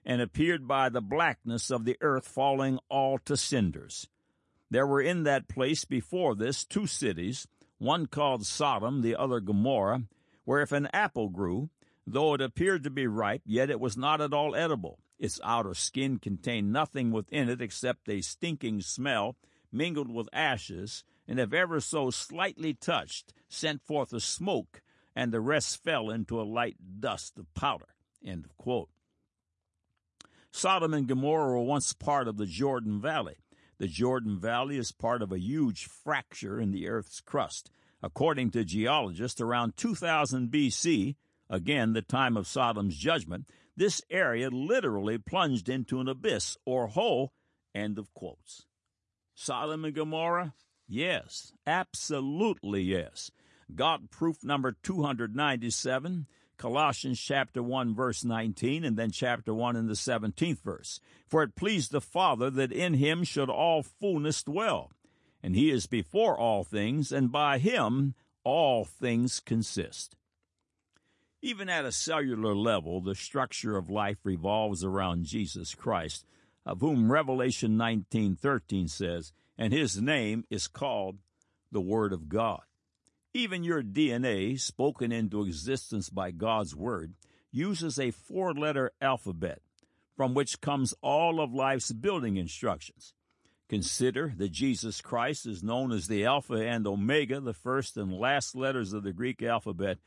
and 0.05 0.21
appeared 0.21 0.67
by 0.67 0.89
the 0.89 1.01
blackness 1.01 1.69
of 1.69 1.85
the 1.85 1.97
earth 2.01 2.27
falling 2.27 2.79
all 2.89 3.17
to 3.19 3.38
cinders. 3.38 4.07
There 4.75 4.86
were 4.86 5.00
in 5.00 5.24
that 5.24 5.48
place 5.48 5.86
before 5.86 6.36
this 6.36 6.65
two 6.65 6.86
cities, 6.86 7.48
one 7.77 8.08
called 8.08 8.46
Sodom, 8.46 9.03
the 9.03 9.15
other 9.15 9.39
Gomorrah, 9.39 10.03
where 10.44 10.60
if 10.60 10.74
an 10.74 10.89
apple 10.91 11.29
grew, 11.29 11.70
though 12.05 12.34
it 12.34 12.41
appeared 12.41 12.84
to 12.84 12.89
be 12.89 13.08
ripe, 13.08 13.44
yet 13.46 13.70
it 13.70 13.79
was 13.79 13.96
not 13.96 14.20
at 14.20 14.34
all 14.34 14.53
edible. 14.53 15.00
Its 15.17 15.39
outer 15.46 15.74
skin 15.74 16.20
contained 16.20 16.74
nothing 16.74 17.12
within 17.12 17.48
it 17.48 17.62
except 17.62 18.10
a 18.10 18.20
stinking 18.20 18.82
smell 18.82 19.38
mingled 19.72 20.13
with 20.13 20.27
ashes, 20.34 21.05
and 21.25 21.39
if 21.39 21.53
ever 21.53 21.79
so 21.79 22.10
slightly 22.10 22.74
touched, 22.74 23.34
sent 23.48 23.82
forth 23.82 24.12
a 24.12 24.20
smoke, 24.20 24.82
and 25.15 25.32
the 25.32 25.39
rest 25.39 25.82
fell 25.86 26.10
into 26.10 26.38
a 26.38 26.44
light 26.44 26.75
dust 27.00 27.39
of 27.39 27.46
powder. 27.53 27.96
Sodom 30.51 30.94
and 30.94 31.08
Gomorrah 31.08 31.51
were 31.51 31.63
once 31.63 31.94
part 31.94 32.27
of 32.27 32.36
the 32.36 32.46
Jordan 32.46 33.00
Valley. 33.00 33.38
The 33.77 33.88
Jordan 33.88 34.39
Valley 34.39 34.77
is 34.77 34.91
part 34.91 35.22
of 35.22 35.32
a 35.32 35.39
huge 35.39 35.86
fracture 35.86 36.60
in 36.60 36.72
the 36.72 36.88
Earth's 36.88 37.20
crust. 37.20 37.70
According 38.01 38.51
to 38.51 38.63
geologists, 38.63 39.41
around 39.41 39.77
2000 39.77 40.50
BC, 40.50 41.15
again 41.50 41.94
the 41.94 42.01
time 42.01 42.38
of 42.38 42.48
Sodom's 42.48 42.98
judgment, 42.98 43.48
this 43.75 44.01
area 44.10 44.50
literally 44.50 45.17
plunged 45.17 45.67
into 45.67 46.00
an 46.00 46.08
abyss 46.08 46.58
or 46.65 46.88
hole. 46.88 47.34
End 47.74 47.98
of 47.98 48.13
quotes. 48.13 48.65
Sodom 49.34 49.84
and 49.84 49.94
Gomorrah? 49.94 50.53
Yes, 50.88 51.51
absolutely 51.67 52.82
yes. 52.82 53.32
God 53.74 54.12
proof 54.12 54.44
number 54.44 54.75
297 54.84 56.27
Colossians 56.57 57.19
chapter 57.19 57.62
1 57.62 57.93
verse 57.93 58.24
19 58.24 58.83
and 58.83 58.97
then 58.97 59.12
chapter 59.12 59.53
1 59.53 59.75
in 59.75 59.88
the 59.88 59.93
17th 59.93 60.62
verse. 60.62 61.00
For 61.27 61.43
it 61.43 61.55
pleased 61.55 61.91
the 61.91 62.01
Father 62.01 62.50
that 62.50 62.71
in 62.71 62.95
him 62.95 63.24
should 63.24 63.50
all 63.50 63.83
fullness 63.83 64.43
dwell. 64.43 64.91
And 65.41 65.55
he 65.55 65.69
is 65.69 65.85
before 65.85 66.38
all 66.38 66.63
things, 66.63 67.12
and 67.12 67.31
by 67.31 67.59
him 67.59 68.15
all 68.43 68.85
things 68.85 69.39
consist. 69.39 70.15
Even 71.41 71.69
at 71.69 71.85
a 71.85 71.91
cellular 71.91 72.55
level, 72.55 73.01
the 73.01 73.13
structure 73.13 73.77
of 73.77 73.89
life 73.89 74.17
revolves 74.24 74.83
around 74.83 75.25
Jesus 75.25 75.75
Christ, 75.75 76.25
of 76.65 76.81
whom 76.81 77.12
Revelation 77.12 77.77
19:13 77.77 78.88
says, 78.88 79.33
"And 79.55 79.71
his 79.71 80.01
name 80.01 80.45
is 80.50 80.67
called 80.67 81.19
the 81.71 81.81
Word 81.81 82.12
of 82.12 82.29
God." 82.29 82.63
Even 83.36 83.65
your 83.65 83.84
DNA, 83.84 84.58
spoken 84.58 85.12
into 85.12 85.44
existence 85.44 86.08
by 86.08 86.32
God's 86.32 86.74
Word, 86.74 87.15
uses 87.51 88.00
a 88.00 88.12
four 88.12 88.54
letter 88.54 88.94
alphabet 89.01 89.60
from 90.15 90.34
which 90.34 90.62
comes 90.62 90.94
all 91.01 91.42
of 91.42 91.54
life's 91.54 91.92
building 91.92 92.38
instructions. 92.38 93.13
Consider 93.68 94.34
that 94.38 94.54
Jesus 94.54 95.01
Christ 95.01 95.46
is 95.46 95.62
known 95.62 95.92
as 95.92 96.08
the 96.08 96.24
Alpha 96.24 96.65
and 96.65 96.88
Omega, 96.88 97.42
the 97.42 97.51
first 97.54 97.98
and 97.98 98.13
last 98.13 98.56
letters 98.56 98.94
of 98.94 99.04
the 99.04 99.12
Greek 99.12 99.44
alphabet, 99.44 99.98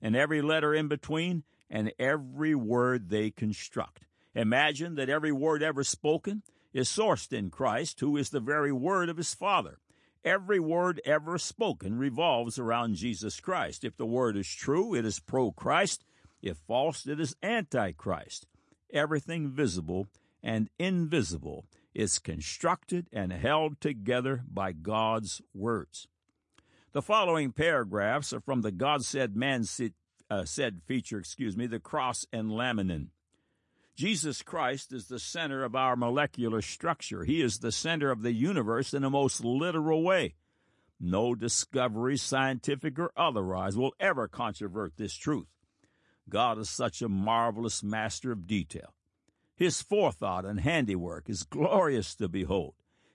and 0.00 0.14
every 0.14 0.40
letter 0.40 0.72
in 0.72 0.86
between, 0.86 1.42
and 1.68 1.92
every 1.98 2.54
word 2.54 3.08
they 3.08 3.32
construct. 3.32 4.04
Imagine 4.32 4.94
that 4.94 5.08
every 5.08 5.32
word 5.32 5.60
ever 5.60 5.82
spoken 5.82 6.44
is 6.72 6.88
sourced 6.88 7.32
in 7.32 7.50
Christ, 7.50 7.98
who 7.98 8.16
is 8.16 8.30
the 8.30 8.38
very 8.38 8.70
word 8.70 9.08
of 9.08 9.16
his 9.16 9.34
Father. 9.34 9.80
Every 10.26 10.58
word 10.58 11.00
ever 11.04 11.38
spoken 11.38 11.96
revolves 11.98 12.58
around 12.58 12.96
Jesus 12.96 13.38
Christ. 13.38 13.84
If 13.84 13.96
the 13.96 14.04
word 14.04 14.36
is 14.36 14.48
true, 14.48 14.92
it 14.92 15.04
is 15.04 15.20
pro 15.20 15.52
Christ. 15.52 16.04
If 16.42 16.56
false, 16.56 17.06
it 17.06 17.20
is 17.20 17.36
anti 17.44 17.92
Christ. 17.92 18.48
Everything 18.92 19.52
visible 19.52 20.08
and 20.42 20.68
invisible 20.80 21.64
is 21.94 22.18
constructed 22.18 23.06
and 23.12 23.32
held 23.32 23.80
together 23.80 24.42
by 24.52 24.72
God's 24.72 25.40
words. 25.54 26.08
The 26.90 27.02
following 27.02 27.52
paragraphs 27.52 28.32
are 28.32 28.40
from 28.40 28.62
the 28.62 28.72
God 28.72 29.04
Said 29.04 29.36
Man 29.36 29.64
uh, 30.28 30.44
Said 30.44 30.82
feature, 30.86 31.20
excuse 31.20 31.56
me, 31.56 31.68
the 31.68 31.78
cross 31.78 32.26
and 32.32 32.50
laminin. 32.50 33.10
Jesus 33.96 34.42
Christ 34.42 34.92
is 34.92 35.06
the 35.06 35.18
center 35.18 35.64
of 35.64 35.74
our 35.74 35.96
molecular 35.96 36.60
structure. 36.60 37.24
He 37.24 37.40
is 37.40 37.58
the 37.58 37.72
center 37.72 38.10
of 38.10 38.22
the 38.22 38.32
universe 38.32 38.92
in 38.92 39.04
a 39.04 39.10
most 39.10 39.42
literal 39.42 40.02
way. 40.02 40.34
No 41.00 41.34
discovery, 41.34 42.18
scientific 42.18 42.98
or 42.98 43.10
otherwise, 43.16 43.74
will 43.74 43.94
ever 43.98 44.28
controvert 44.28 44.98
this 44.98 45.14
truth. 45.14 45.46
God 46.28 46.58
is 46.58 46.68
such 46.68 47.00
a 47.00 47.08
marvelous 47.08 47.82
master 47.82 48.32
of 48.32 48.46
detail. 48.46 48.92
His 49.56 49.80
forethought 49.80 50.44
and 50.44 50.60
handiwork 50.60 51.30
is 51.30 51.44
glorious 51.44 52.14
to 52.16 52.28
behold. 52.28 52.74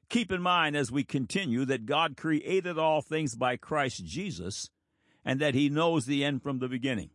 Keep 0.09 0.31
in 0.31 0.41
mind 0.41 0.75
as 0.75 0.91
we 0.91 1.03
continue 1.03 1.63
that 1.65 1.85
God 1.85 2.17
created 2.17 2.79
all 2.79 3.01
things 3.01 3.35
by 3.35 3.55
Christ 3.55 4.03
Jesus 4.03 4.69
and 5.23 5.39
that 5.39 5.53
he 5.53 5.69
knows 5.69 6.07
the 6.07 6.25
end 6.25 6.41
from 6.41 6.57
the 6.57 6.67
beginning. 6.67 7.11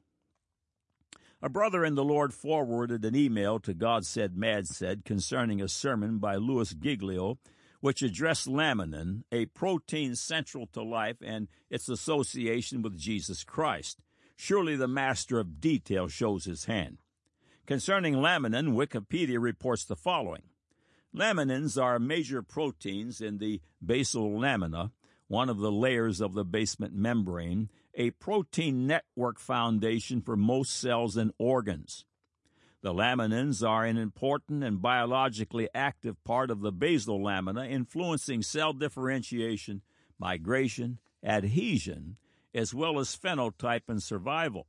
A 1.46 1.48
brother 1.48 1.84
in 1.84 1.94
the 1.94 2.02
Lord 2.02 2.34
forwarded 2.34 3.04
an 3.04 3.14
email 3.14 3.60
to 3.60 3.72
God 3.72 4.04
Said 4.04 4.36
Man 4.36 4.64
Said 4.64 5.04
concerning 5.04 5.62
a 5.62 5.68
sermon 5.68 6.18
by 6.18 6.34
Louis 6.34 6.74
Giglio, 6.74 7.38
which 7.78 8.02
addressed 8.02 8.48
laminin, 8.48 9.22
a 9.30 9.46
protein 9.46 10.16
central 10.16 10.66
to 10.72 10.82
life 10.82 11.18
and 11.22 11.46
its 11.70 11.88
association 11.88 12.82
with 12.82 12.98
Jesus 12.98 13.44
Christ. 13.44 14.02
Surely 14.34 14.74
the 14.74 14.88
master 14.88 15.38
of 15.38 15.60
detail 15.60 16.08
shows 16.08 16.46
his 16.46 16.64
hand. 16.64 16.98
Concerning 17.64 18.14
laminin, 18.14 18.74
Wikipedia 18.74 19.40
reports 19.40 19.84
the 19.84 19.94
following. 19.94 20.42
Laminins 21.14 21.80
are 21.80 22.00
major 22.00 22.42
proteins 22.42 23.20
in 23.20 23.38
the 23.38 23.60
basal 23.80 24.36
lamina, 24.36 24.90
one 25.28 25.48
of 25.48 25.58
the 25.58 25.70
layers 25.70 26.20
of 26.20 26.34
the 26.34 26.44
basement 26.44 26.92
membrane, 26.92 27.70
a 27.96 28.10
protein 28.10 28.86
network 28.86 29.38
foundation 29.38 30.20
for 30.20 30.36
most 30.36 30.78
cells 30.78 31.16
and 31.16 31.32
organs. 31.38 32.04
The 32.82 32.92
laminins 32.92 33.66
are 33.66 33.84
an 33.84 33.96
important 33.96 34.62
and 34.62 34.80
biologically 34.80 35.68
active 35.74 36.22
part 36.22 36.50
of 36.50 36.60
the 36.60 36.70
basal 36.70 37.22
lamina, 37.22 37.64
influencing 37.64 38.42
cell 38.42 38.74
differentiation, 38.74 39.80
migration, 40.18 40.98
adhesion, 41.24 42.18
as 42.54 42.74
well 42.74 43.00
as 43.00 43.16
phenotype 43.16 43.88
and 43.88 44.02
survival. 44.02 44.66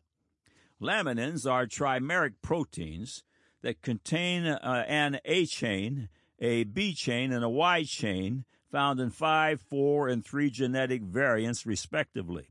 Laminins 0.81 1.50
are 1.50 1.67
trimeric 1.67 2.36
proteins 2.41 3.24
that 3.62 3.81
contain 3.81 4.46
uh, 4.46 4.86
an 4.88 5.19
A 5.25 5.46
chain, 5.46 6.10
a 6.39 6.63
B 6.63 6.93
chain, 6.93 7.31
and 7.34 7.43
a 7.43 7.50
Y 7.50 7.84
chain 7.84 8.46
found 8.72 9.00
in 9.00 9.10
5, 9.10 9.62
4, 9.62 10.07
and 10.07 10.25
3 10.25 10.50
genetic 10.50 11.01
variants, 11.01 11.65
respectively. 11.65 12.50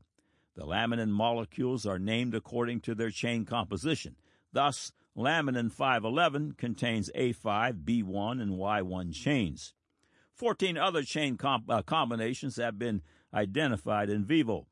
The 0.57 0.65
laminin 0.65 1.09
molecules 1.09 1.85
are 1.85 1.99
named 1.99 2.33
according 2.33 2.81
to 2.81 2.95
their 2.95 3.11
chain 3.11 3.45
composition. 3.45 4.15
Thus, 4.51 4.91
laminin 5.15 5.71
511 5.71 6.53
contains 6.53 7.11
A5, 7.15 7.83
B1, 7.83 8.41
and 8.41 8.53
Y1 8.53 9.13
chains. 9.13 9.75
Fourteen 10.33 10.75
other 10.75 11.03
chain 11.03 11.37
comp- 11.37 11.69
uh, 11.69 11.83
combinations 11.83 12.55
have 12.55 12.79
been 12.79 13.03
identified 13.31 14.09
in 14.09 14.25
vivo. 14.25 14.65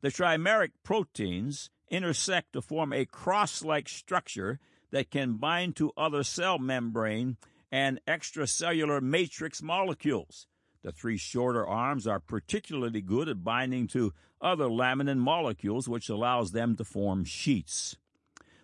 The 0.00 0.10
trimeric 0.10 0.70
proteins 0.84 1.70
intersect 1.88 2.52
to 2.52 2.62
form 2.62 2.92
a 2.92 3.04
cross 3.04 3.64
like 3.64 3.88
structure 3.88 4.60
that 4.92 5.10
can 5.10 5.38
bind 5.38 5.74
to 5.76 5.92
other 5.96 6.22
cell 6.22 6.60
membrane 6.60 7.36
and 7.72 8.00
extracellular 8.06 9.02
matrix 9.02 9.60
molecules. 9.60 10.46
The 10.82 10.92
three 10.92 11.18
shorter 11.18 11.66
arms 11.66 12.06
are 12.06 12.20
particularly 12.20 13.02
good 13.02 13.28
at 13.28 13.44
binding 13.44 13.86
to 13.88 14.14
other 14.40 14.64
laminin 14.64 15.18
molecules, 15.18 15.88
which 15.88 16.08
allows 16.08 16.52
them 16.52 16.76
to 16.76 16.84
form 16.84 17.24
sheets. 17.24 17.96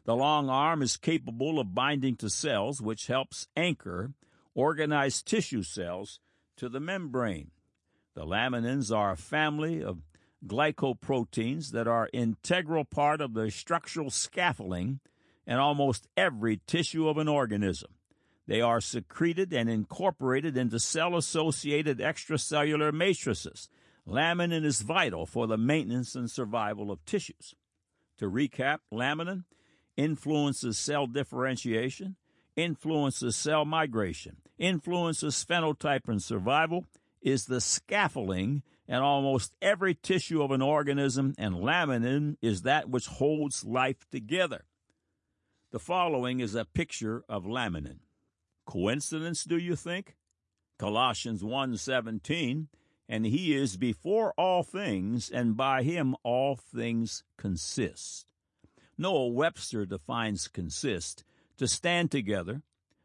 The 0.04 0.16
long 0.16 0.48
arm 0.48 0.82
is 0.82 0.96
capable 0.96 1.58
of 1.58 1.74
binding 1.74 2.16
to 2.16 2.30
cells, 2.30 2.80
which 2.80 3.08
helps 3.08 3.48
anchor 3.56 4.12
organized 4.54 5.26
tissue 5.26 5.62
cells 5.62 6.20
to 6.56 6.68
the 6.68 6.80
membrane. 6.80 7.50
The 8.14 8.24
laminins 8.24 8.96
are 8.96 9.12
a 9.12 9.16
family 9.16 9.82
of 9.82 9.98
glycoproteins 10.46 11.72
that 11.72 11.86
are 11.86 12.08
integral 12.12 12.84
part 12.84 13.20
of 13.20 13.34
the 13.34 13.50
structural 13.50 14.10
scaffolding 14.10 15.00
in 15.46 15.56
almost 15.56 16.08
every 16.16 16.60
tissue 16.66 17.08
of 17.08 17.18
an 17.18 17.28
organism. 17.28 17.90
They 18.46 18.60
are 18.60 18.80
secreted 18.80 19.52
and 19.52 19.68
incorporated 19.68 20.56
into 20.56 20.78
cell 20.78 21.16
associated 21.16 21.98
extracellular 21.98 22.92
matrices. 22.92 23.68
Laminin 24.06 24.64
is 24.64 24.82
vital 24.82 25.26
for 25.26 25.46
the 25.46 25.56
maintenance 25.56 26.14
and 26.14 26.30
survival 26.30 26.92
of 26.92 27.04
tissues. 27.04 27.54
To 28.18 28.30
recap, 28.30 28.78
laminin 28.92 29.44
influences 29.96 30.78
cell 30.78 31.06
differentiation, 31.06 32.16
influences 32.54 33.34
cell 33.34 33.64
migration, 33.64 34.36
influences 34.58 35.44
phenotype 35.44 36.08
and 36.08 36.22
survival, 36.22 36.86
is 37.20 37.46
the 37.46 37.60
scaffolding 37.60 38.62
in 38.86 38.96
almost 38.96 39.54
every 39.60 39.94
tissue 39.94 40.42
of 40.42 40.52
an 40.52 40.62
organism, 40.62 41.34
and 41.36 41.56
laminin 41.56 42.36
is 42.40 42.62
that 42.62 42.88
which 42.88 43.06
holds 43.06 43.64
life 43.64 44.08
together. 44.12 44.64
The 45.72 45.80
following 45.80 46.38
is 46.38 46.54
a 46.54 46.64
picture 46.64 47.24
of 47.28 47.44
laminin. 47.44 47.98
Coincidence, 48.66 49.44
do 49.44 49.56
you 49.56 49.76
think? 49.76 50.16
Colossians 50.78 51.42
1:17, 51.42 52.68
and 53.08 53.24
he 53.24 53.54
is 53.54 53.76
before 53.76 54.32
all 54.32 54.62
things, 54.62 55.30
and 55.30 55.56
by 55.56 55.82
him 55.82 56.14
all 56.22 56.56
things 56.56 57.22
consist. 57.38 58.26
Noah 58.98 59.28
Webster 59.28 59.86
defines 59.86 60.48
consist 60.48 61.24
to 61.56 61.68
stand 61.68 62.10
together, 62.10 62.62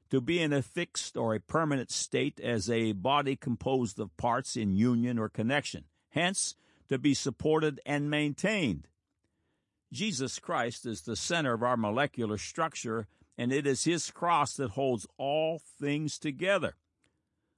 to 0.09 0.19
be 0.19 0.41
in 0.41 0.51
a 0.51 0.61
fixed 0.61 1.15
or 1.15 1.33
a 1.33 1.39
permanent 1.39 1.91
state 1.91 2.39
as 2.39 2.69
a 2.69 2.91
body 2.91 3.35
composed 3.35 3.99
of 3.99 4.17
parts 4.17 4.57
in 4.57 4.75
union 4.75 5.17
or 5.17 5.29
connection, 5.29 5.85
hence, 6.09 6.55
to 6.89 6.97
be 6.97 7.13
supported 7.13 7.79
and 7.85 8.09
maintained. 8.09 8.89
Jesus 9.93 10.39
Christ 10.39 10.85
is 10.85 11.01
the 11.01 11.15
center 11.15 11.53
of 11.53 11.63
our 11.63 11.77
molecular 11.77 12.37
structure 12.37 13.07
and 13.41 13.51
it 13.51 13.65
is 13.65 13.85
his 13.85 14.11
cross 14.11 14.53
that 14.57 14.69
holds 14.69 15.07
all 15.17 15.59
things 15.79 16.19
together. 16.19 16.75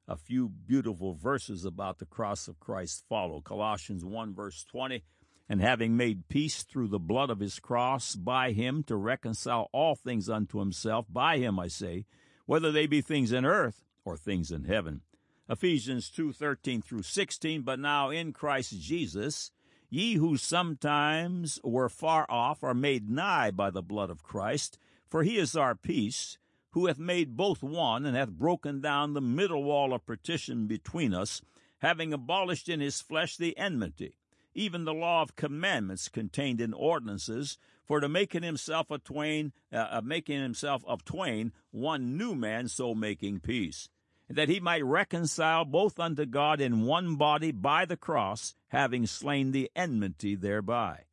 A 0.07 0.15
few 0.15 0.47
beautiful 0.47 1.13
verses 1.13 1.65
about 1.65 1.99
the 1.99 2.05
cross 2.05 2.47
of 2.47 2.57
Christ 2.57 3.03
follow. 3.09 3.41
Colossians 3.41 4.05
1, 4.05 4.33
verse 4.33 4.63
20. 4.63 5.03
And 5.49 5.59
having 5.59 5.97
made 5.97 6.29
peace 6.29 6.63
through 6.63 6.87
the 6.87 6.99
blood 6.99 7.29
of 7.29 7.41
his 7.41 7.59
cross, 7.59 8.15
by 8.15 8.53
him 8.53 8.83
to 8.83 8.95
reconcile 8.95 9.67
all 9.73 9.93
things 9.93 10.29
unto 10.29 10.59
himself, 10.59 11.05
by 11.09 11.39
him, 11.39 11.59
I 11.59 11.67
say, 11.67 12.05
whether 12.45 12.71
they 12.71 12.87
be 12.87 13.01
things 13.01 13.33
in 13.33 13.43
earth 13.43 13.83
or 14.05 14.15
things 14.15 14.53
in 14.53 14.63
heaven. 14.63 15.01
Ephesians 15.49 16.09
2, 16.09 16.31
13 16.31 16.81
through 16.81 17.03
16. 17.03 17.61
But 17.63 17.79
now 17.79 18.09
in 18.09 18.31
Christ 18.31 18.79
Jesus, 18.79 19.51
ye 19.89 20.13
who 20.13 20.37
sometimes 20.37 21.59
were 21.61 21.89
far 21.89 22.25
off 22.29 22.63
are 22.63 22.73
made 22.73 23.09
nigh 23.09 23.51
by 23.51 23.69
the 23.69 23.83
blood 23.83 24.09
of 24.09 24.23
Christ, 24.23 24.77
for 25.13 25.21
he 25.21 25.37
is 25.37 25.55
our 25.55 25.75
peace, 25.75 26.39
who 26.71 26.87
hath 26.87 26.97
made 26.97 27.37
both 27.37 27.61
one, 27.61 28.03
and 28.03 28.17
hath 28.17 28.31
broken 28.31 28.81
down 28.81 29.13
the 29.13 29.21
middle 29.21 29.63
wall 29.63 29.93
of 29.93 30.03
partition 30.07 30.65
between 30.65 31.13
us, 31.13 31.39
having 31.83 32.11
abolished 32.11 32.67
in 32.67 32.79
his 32.79 32.99
flesh 32.99 33.37
the 33.37 33.55
enmity, 33.55 34.17
even 34.55 34.85
the 34.85 34.91
law 34.91 35.21
of 35.21 35.35
commandments 35.35 36.09
contained 36.09 36.59
in 36.59 36.73
ordinances, 36.73 37.59
for 37.85 37.99
to 37.99 38.09
make 38.09 38.33
in 38.33 38.41
himself 38.41 38.89
a 38.89 38.97
twain, 38.97 39.53
uh, 39.71 40.01
making 40.03 40.41
himself 40.41 40.83
of 40.87 41.05
twain 41.05 41.51
one 41.69 42.17
new 42.17 42.33
man, 42.33 42.67
so 42.67 42.95
making 42.95 43.39
peace, 43.39 43.89
that 44.27 44.49
he 44.49 44.59
might 44.59 44.83
reconcile 44.83 45.63
both 45.63 45.99
unto 45.99 46.25
God 46.25 46.59
in 46.59 46.87
one 46.87 47.17
body 47.17 47.51
by 47.51 47.85
the 47.85 47.97
cross, 47.97 48.55
having 48.69 49.05
slain 49.05 49.51
the 49.51 49.69
enmity 49.75 50.33
thereby. 50.33 51.03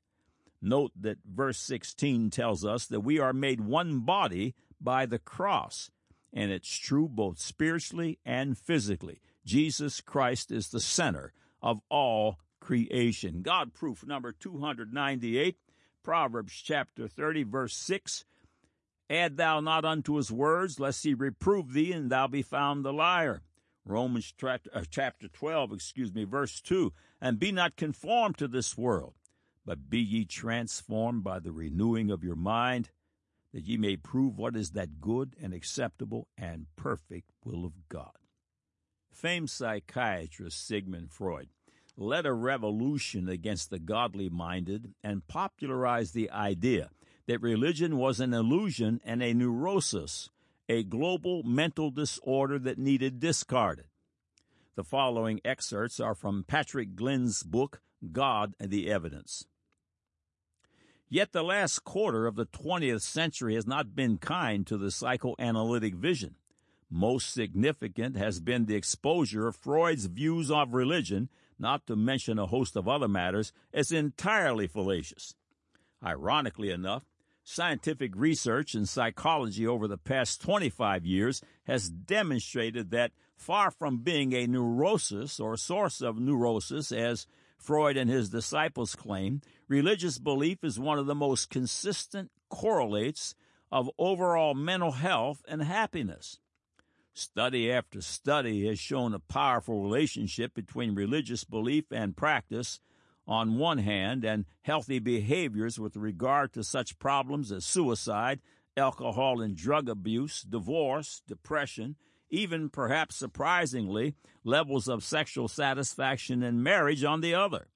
Note 0.63 0.93
that 1.01 1.19
verse 1.25 1.59
16 1.59 2.31
tells 2.31 2.65
us 2.65 2.87
that 2.87 3.01
we 3.01 3.19
are 3.19 3.33
made 3.33 3.61
one 3.61 4.01
body 4.01 4.55
by 4.81 5.07
the 5.07 5.19
cross, 5.19 5.91
and 6.33 6.51
it's 6.51 6.77
true 6.77 7.09
both 7.09 7.39
spiritually 7.39 8.19
and 8.27 8.59
physically. 8.59 9.21
Jesus 9.45 10.01
Christ 10.01 10.53
is 10.53 10.69
the 10.69 10.81
center 10.81 11.33
of 11.63 11.81
all 11.89 12.39
creation. 12.61 13.41
God 13.43 13.73
proof 13.73 14.07
number 14.07 14.33
298, 14.33 15.57
Proverbs 16.03 16.53
chapter 16.53 17.09
30, 17.09 17.45
verse 17.45 17.75
6. 17.77 18.25
Add 19.09 19.39
thou 19.39 19.61
not 19.61 19.85
unto 19.85 20.17
his 20.17 20.31
words, 20.31 20.79
lest 20.79 21.03
he 21.05 21.15
reprove 21.15 21.73
thee, 21.73 21.93
and 21.93 22.11
thou 22.11 22.29
be 22.29 22.43
found 22.43 22.85
a 22.85 22.93
liar. 22.93 23.43
Romans 23.85 24.33
uh, 24.43 24.59
chapter 24.91 25.27
12, 25.27 25.73
excuse 25.73 26.15
me, 26.15 26.25
verse 26.25 26.61
2. 26.61 26.93
And 27.21 27.39
be 27.39 27.51
not 27.51 27.77
conformed 27.77 28.39
to 28.39 28.47
this 28.47 28.79
world 28.79 29.15
but 29.65 29.91
be 29.91 30.01
ye 30.01 30.25
transformed 30.25 31.23
by 31.23 31.39
the 31.39 31.53
renewing 31.53 32.11
of 32.11 32.25
your 32.25 32.37
mind, 32.37 32.91
that 33.53 33.65
ye 33.65 33.77
may 33.77 33.97
prove 33.97 34.39
what 34.39 34.57
is 34.57 34.71
that 34.71 35.01
good 35.01 35.35
and 35.41 35.53
acceptable 35.53 36.29
and 36.39 36.67
perfect 36.77 37.31
will 37.45 37.65
of 37.65 37.89
God. 37.89 38.13
Famed 39.13 39.51
psychiatrist 39.51 40.67
Sigmund 40.67 41.11
Freud 41.11 41.49
led 41.97 42.25
a 42.25 42.33
revolution 42.33 43.29
against 43.29 43.71
the 43.71 43.79
godly 43.79 44.29
minded 44.29 44.95
and 45.03 45.27
popularized 45.27 46.15
the 46.15 46.31
idea 46.31 46.91
that 47.27 47.43
religion 47.43 47.97
was 47.97 48.21
an 48.21 48.33
illusion 48.33 49.01
and 49.05 49.23
a 49.23 49.35
neurosis, 49.35 50.31
a 50.69 50.83
global 50.83 51.43
mental 51.43 51.91
disorder 51.91 52.59
that 52.59 52.79
needed 52.79 53.21
discarded. 53.21 53.87
The 54.77 54.85
following 54.85 55.41
excerpts 55.45 56.01
are 56.01 56.15
from 56.15 56.45
Patrick 56.45 56.97
Glynn's 56.97 57.43
book, 57.43 57.83
God 58.13 58.55
and 58.59 58.71
the 58.71 58.91
Evidence. 58.91 59.45
Yet 61.11 61.33
the 61.33 61.43
last 61.43 61.85
quarter 61.85 62.27
of 62.27 62.37
the 62.37 62.47
20th 62.47 63.03
century 63.03 63.57
has 63.57 63.67
not 63.67 63.95
been 63.95 64.17
kind 64.17 64.67
to 64.69 64.79
the 64.79 64.91
psychoanalytic 64.91 65.97
vision. 65.97 66.37
Most 66.89 67.35
significant 67.35 68.17
has 68.17 68.41
been 68.41 68.67
the 68.67 68.77
exposure 68.77 69.49
of 69.49 69.57
Freud's 69.57 70.07
views 70.07 70.51
of 70.51 70.73
religion, 70.73 71.29
not 71.59 71.87
to 71.89 71.97
mention 71.97 72.39
a 72.39 72.47
host 72.47 72.77
of 72.77 72.89
other 72.89 73.09
matters, 73.09 73.53
as 73.75 73.93
entirely 73.93 74.67
fallacious. 74.67 75.35
Ironically 76.03 76.71
enough, 76.71 77.05
Scientific 77.43 78.13
research 78.15 78.75
in 78.75 78.87
psychology 78.87 79.67
over 79.67 79.89
the 79.89 79.99
past 79.99 80.41
25 80.43 81.05
years 81.05 81.43
has 81.65 81.89
demonstrated 81.89 82.91
that 82.91 83.13
far 83.35 83.71
from 83.71 83.99
being 83.99 84.33
a 84.33 84.47
neurosis 84.47 85.41
or 85.41 85.57
source 85.57 86.01
of 86.01 86.21
neurosis, 86.21 86.93
as 86.93 87.27
Freud 87.61 87.97
and 87.97 88.09
his 88.09 88.31
disciples 88.31 88.95
claim, 88.95 89.43
religious 89.69 90.19
belief 90.19 90.65
is 90.65 90.81
one 90.81 90.99
of 90.99 91.07
the 91.07 91.15
most 91.15 91.51
consistent 91.51 92.31
correlates 92.49 93.35
of 93.71 93.91
overall 93.99 94.55
mental 94.55 94.93
health 94.93 95.43
and 95.47 95.63
happiness. 95.63 96.39
Study 97.13 97.71
after 97.71 98.01
study 98.01 98.67
has 98.67 98.79
shown 98.79 99.13
a 99.13 99.19
powerful 99.19 99.83
relationship 99.83 100.55
between 100.55 100.95
religious 100.95 101.45
belief 101.45 101.85
and 101.91 102.17
practice 102.17 102.81
on 103.27 103.59
one 103.59 103.79
hand 103.79 104.25
and 104.25 104.47
healthy 104.63 104.99
behaviors 104.99 105.79
with 105.79 105.97
regard 105.97 106.53
to 106.55 106.65
such 106.65 106.99
problems 106.99 107.53
as 107.53 107.65
suicide, 107.65 108.41
alcohol 108.77 109.43
and 109.43 109.55
drug 109.55 109.89
abuse, 109.89 110.43
divorce, 110.43 111.23
depression, 111.29 111.97
even 112.31 112.69
perhaps 112.69 113.17
surprisingly, 113.17 114.15
levels 114.45 114.89
of 114.89 115.05
sexual 115.05 115.49
satisfaction 115.49 116.43
in 116.43 116.63
marriage 116.63 117.05
on 117.05 117.21
the 117.21 117.35
other. 117.35 117.69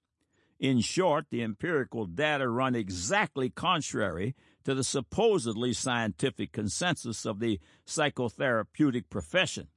In 0.59 0.81
short, 0.81 1.27
the 1.31 1.43
empirical 1.43 2.07
data 2.07 2.49
run 2.49 2.75
exactly 2.75 3.51
contrary 3.51 4.35
to 4.65 4.75
the 4.75 4.85
supposedly 4.85 5.73
scientific 5.73 6.53
consensus 6.53 7.27
of 7.27 7.41
the 7.41 7.61
psychotherapeutic 7.87 9.11
profession. 9.11 9.69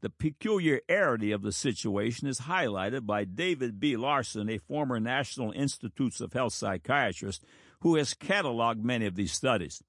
The 0.00 0.10
peculiarity 0.10 1.32
of 1.32 1.42
the 1.42 1.52
situation 1.52 2.28
is 2.28 2.40
highlighted 2.40 3.06
by 3.06 3.24
David 3.24 3.80
B. 3.80 3.96
Larson, 3.96 4.48
a 4.50 4.58
former 4.58 5.00
National 5.00 5.52
Institutes 5.52 6.20
of 6.20 6.32
Health 6.32 6.52
psychiatrist 6.52 7.44
who 7.80 7.96
has 7.96 8.14
cataloged 8.14 8.82
many 8.82 9.06
of 9.06 9.16
these 9.16 9.32
studies. 9.32 9.82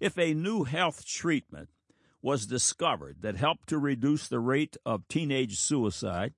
If 0.00 0.18
a 0.18 0.34
new 0.34 0.64
health 0.64 1.06
treatment 1.06 1.70
was 2.22 2.46
discovered 2.46 3.16
that 3.20 3.36
helped 3.36 3.68
to 3.68 3.78
reduce 3.78 4.28
the 4.28 4.40
rate 4.40 4.76
of 4.84 5.06
teenage 5.08 5.58
suicide, 5.58 6.34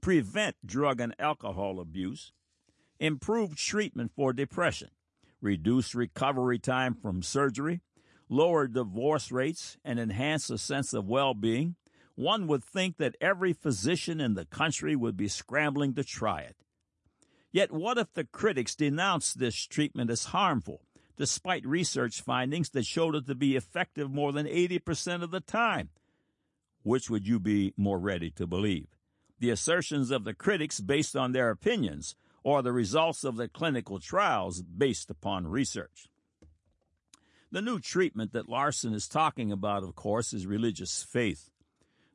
prevent 0.00 0.56
drug 0.64 1.00
and 1.00 1.14
alcohol 1.18 1.80
abuse, 1.80 2.32
improve 3.00 3.56
treatment 3.56 4.12
for 4.14 4.32
depression, 4.32 4.90
reduce 5.40 5.94
recovery 5.94 6.58
time 6.58 6.94
from 6.94 7.22
surgery, 7.22 7.80
lower 8.28 8.66
divorce 8.66 9.30
rates, 9.32 9.76
and 9.84 9.98
enhance 9.98 10.50
a 10.50 10.58
sense 10.58 10.92
of 10.92 11.06
well 11.06 11.34
being, 11.34 11.76
one 12.14 12.46
would 12.46 12.64
think 12.64 12.96
that 12.96 13.16
every 13.20 13.52
physician 13.52 14.20
in 14.20 14.34
the 14.34 14.46
country 14.46 14.96
would 14.96 15.16
be 15.16 15.28
scrambling 15.28 15.94
to 15.94 16.04
try 16.04 16.40
it. 16.40 16.56
Yet, 17.52 17.72
what 17.72 17.98
if 17.98 18.12
the 18.12 18.24
critics 18.24 18.74
denounced 18.74 19.38
this 19.38 19.66
treatment 19.66 20.10
as 20.10 20.26
harmful, 20.26 20.85
despite 21.16 21.66
research 21.66 22.20
findings 22.20 22.70
that 22.70 22.86
showed 22.86 23.14
it 23.14 23.26
to 23.26 23.34
be 23.34 23.56
effective 23.56 24.10
more 24.10 24.32
than 24.32 24.46
80% 24.46 25.22
of 25.22 25.30
the 25.30 25.40
time? 25.40 25.90
Which 26.82 27.10
would 27.10 27.26
you 27.26 27.40
be 27.40 27.74
more 27.76 27.98
ready 27.98 28.30
to 28.32 28.46
believe? 28.46 28.88
The 29.38 29.50
assertions 29.50 30.10
of 30.10 30.24
the 30.24 30.34
critics 30.34 30.80
based 30.80 31.16
on 31.16 31.32
their 31.32 31.50
opinions, 31.50 32.14
or 32.42 32.62
the 32.62 32.72
results 32.72 33.24
of 33.24 33.36
the 33.36 33.48
clinical 33.48 33.98
trials 33.98 34.62
based 34.62 35.10
upon 35.10 35.48
research? 35.48 36.08
The 37.50 37.62
new 37.62 37.80
treatment 37.80 38.32
that 38.32 38.48
Larson 38.48 38.94
is 38.94 39.08
talking 39.08 39.50
about, 39.50 39.82
of 39.82 39.94
course, 39.94 40.32
is 40.32 40.46
religious 40.46 41.02
faith. 41.02 41.50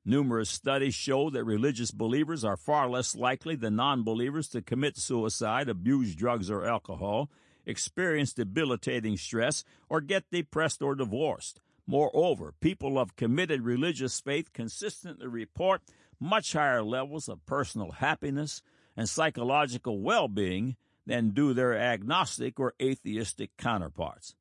Numerous 0.04 0.50
studies 0.50 0.96
show 0.96 1.30
that 1.30 1.44
religious 1.44 1.92
believers 1.92 2.44
are 2.44 2.58
far 2.58 2.90
less 2.90 3.16
likely 3.16 3.56
than 3.56 3.76
non 3.76 4.04
believers 4.04 4.48
to 4.50 4.62
commit 4.62 4.98
suicide, 4.98 5.70
abuse 5.70 6.16
drugs 6.16 6.50
or 6.50 6.66
alcohol, 6.66 7.30
experience 7.66 8.34
debilitating 8.34 9.18
stress, 9.18 9.64
or 9.90 10.02
get 10.02 10.30
depressed 10.32 10.82
or 10.82 10.96
divorced. 10.96 11.60
Moreover, 11.88 12.54
people 12.60 12.98
of 12.98 13.16
committed 13.16 13.64
religious 13.64 14.20
faith 14.20 14.54
consistently 14.54 15.28
report 15.28 15.82
much 16.20 16.54
higher 16.54 16.84
levels 16.84 17.28
of 17.28 17.46
personal 17.46 17.92
happiness 17.92 18.62
and 18.96 19.10
psychological 19.10 20.00
well 20.00 20.28
being 20.28 20.76
than 21.06 21.32
do 21.32 21.54
their 21.54 21.78
agnostic 21.78 22.60
or 22.60 22.74
atheistic 22.82 23.58
counterparts 23.58 24.36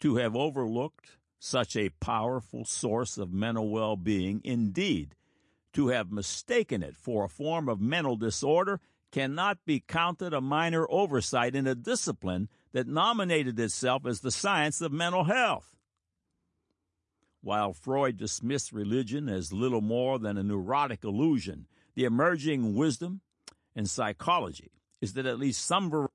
to 0.00 0.16
have 0.16 0.34
overlooked 0.34 1.18
such 1.38 1.76
a 1.76 1.90
powerful 2.00 2.64
source 2.64 3.18
of 3.18 3.32
mental 3.32 3.70
well 3.70 3.96
being, 3.96 4.40
indeed, 4.42 5.14
to 5.72 5.88
have 5.88 6.10
mistaken 6.10 6.82
it 6.82 6.96
for 6.96 7.24
a 7.24 7.28
form 7.28 7.68
of 7.68 7.80
mental 7.80 8.16
disorder, 8.16 8.80
cannot 9.12 9.58
be 9.64 9.80
counted 9.80 10.32
a 10.32 10.40
minor 10.40 10.86
oversight 10.90 11.54
in 11.54 11.66
a 11.66 11.74
discipline 11.74 12.48
that 12.76 12.86
nominated 12.86 13.58
itself 13.58 14.04
as 14.04 14.20
the 14.20 14.30
science 14.30 14.82
of 14.82 14.92
mental 14.92 15.24
health. 15.24 15.78
While 17.40 17.72
Freud 17.72 18.18
dismissed 18.18 18.70
religion 18.70 19.30
as 19.30 19.50
little 19.50 19.80
more 19.80 20.18
than 20.18 20.36
a 20.36 20.42
neurotic 20.42 21.02
illusion, 21.02 21.68
the 21.94 22.04
emerging 22.04 22.74
wisdom 22.74 23.22
in 23.74 23.86
psychology 23.86 24.72
is 25.00 25.14
that 25.14 25.24
at 25.24 25.38
least 25.38 25.64
some 25.64 26.08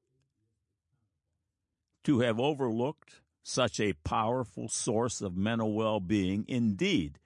to 2.04 2.20
have 2.20 2.40
overlooked 2.40 3.22
such 3.42 3.80
a 3.80 3.94
powerful 4.04 4.70
source 4.70 5.20
of 5.20 5.36
mental 5.36 5.74
well 5.74 6.00
being. 6.00 6.46
Indeed, 6.48 7.18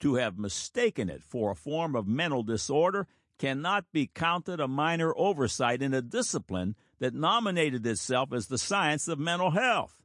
to 0.00 0.16
have 0.16 0.36
mistaken 0.36 1.08
it 1.08 1.22
for 1.22 1.52
a 1.52 1.56
form 1.56 1.96
of 1.96 2.06
mental 2.06 2.42
disorder 2.42 3.06
cannot 3.38 3.90
be 3.92 4.10
counted 4.14 4.60
a 4.60 4.68
minor 4.68 5.14
oversight 5.16 5.80
in 5.80 5.94
a 5.94 6.02
discipline 6.02 6.76
that 7.04 7.12
nominated 7.12 7.86
itself 7.86 8.32
as 8.32 8.46
the 8.46 8.56
science 8.56 9.08
of 9.08 9.18
mental 9.18 9.50
health. 9.50 10.00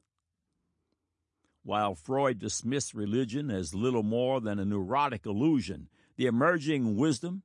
While 1.64 1.96
Freud 1.96 2.40
dismissed 2.40 2.94
religion 2.94 3.50
as 3.50 3.74
little 3.74 4.04
more 4.04 4.42
than 4.42 4.60
a 4.60 4.66
neurotic 4.66 5.26
illusion, 5.26 5.88
the 6.18 6.26
emerging 6.26 6.98
wisdom 6.98 7.44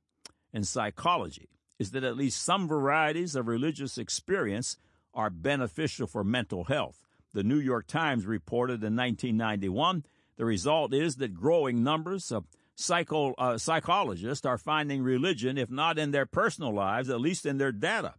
in 0.51 0.65
psychology 0.65 1.47
is 1.79 1.91
that 1.91 2.03
at 2.03 2.17
least 2.17 2.43
some 2.43 2.67
varieties 2.67 3.33
of 3.33 3.47
religious 3.47 3.97
experience 3.97 4.75
are 5.13 5.29
beneficial 5.29 6.05
for 6.05 6.25
mental 6.25 6.65
health 6.65 7.05
the 7.31 7.43
New 7.43 7.59
York 7.59 7.87
Times 7.87 8.25
reported 8.25 8.83
in 8.83 8.97
1991. 8.97 10.03
The 10.35 10.43
result 10.43 10.93
is 10.93 11.15
that 11.17 11.33
growing 11.33 11.81
numbers 11.81 12.29
of 12.29 12.45
psycho, 12.75 13.33
uh, 13.37 13.57
psychologists 13.57 14.45
are 14.45 14.57
finding 14.57 15.01
religion, 15.01 15.57
if 15.57 15.71
not 15.71 15.97
in 15.97 16.11
their 16.11 16.25
personal 16.25 16.73
lives, 16.73 17.09
at 17.09 17.21
least 17.21 17.45
in 17.45 17.57
their 17.57 17.71
data. 17.71 18.15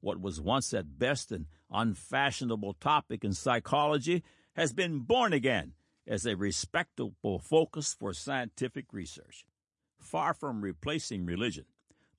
What 0.00 0.20
was 0.20 0.40
once 0.40 0.72
at 0.74 0.98
best 0.98 1.32
an 1.32 1.46
unfashionable 1.70 2.74
topic 2.74 3.24
in 3.24 3.32
psychology 3.32 4.22
has 4.54 4.72
been 4.72 5.00
born 5.00 5.32
again 5.32 5.74
as 6.06 6.24
a 6.24 6.36
respectable 6.36 7.38
focus 7.38 7.94
for 7.98 8.12
scientific 8.12 8.86
research. 8.92 9.44
Far 9.98 10.32
from 10.34 10.62
replacing 10.62 11.26
religion, 11.26 11.66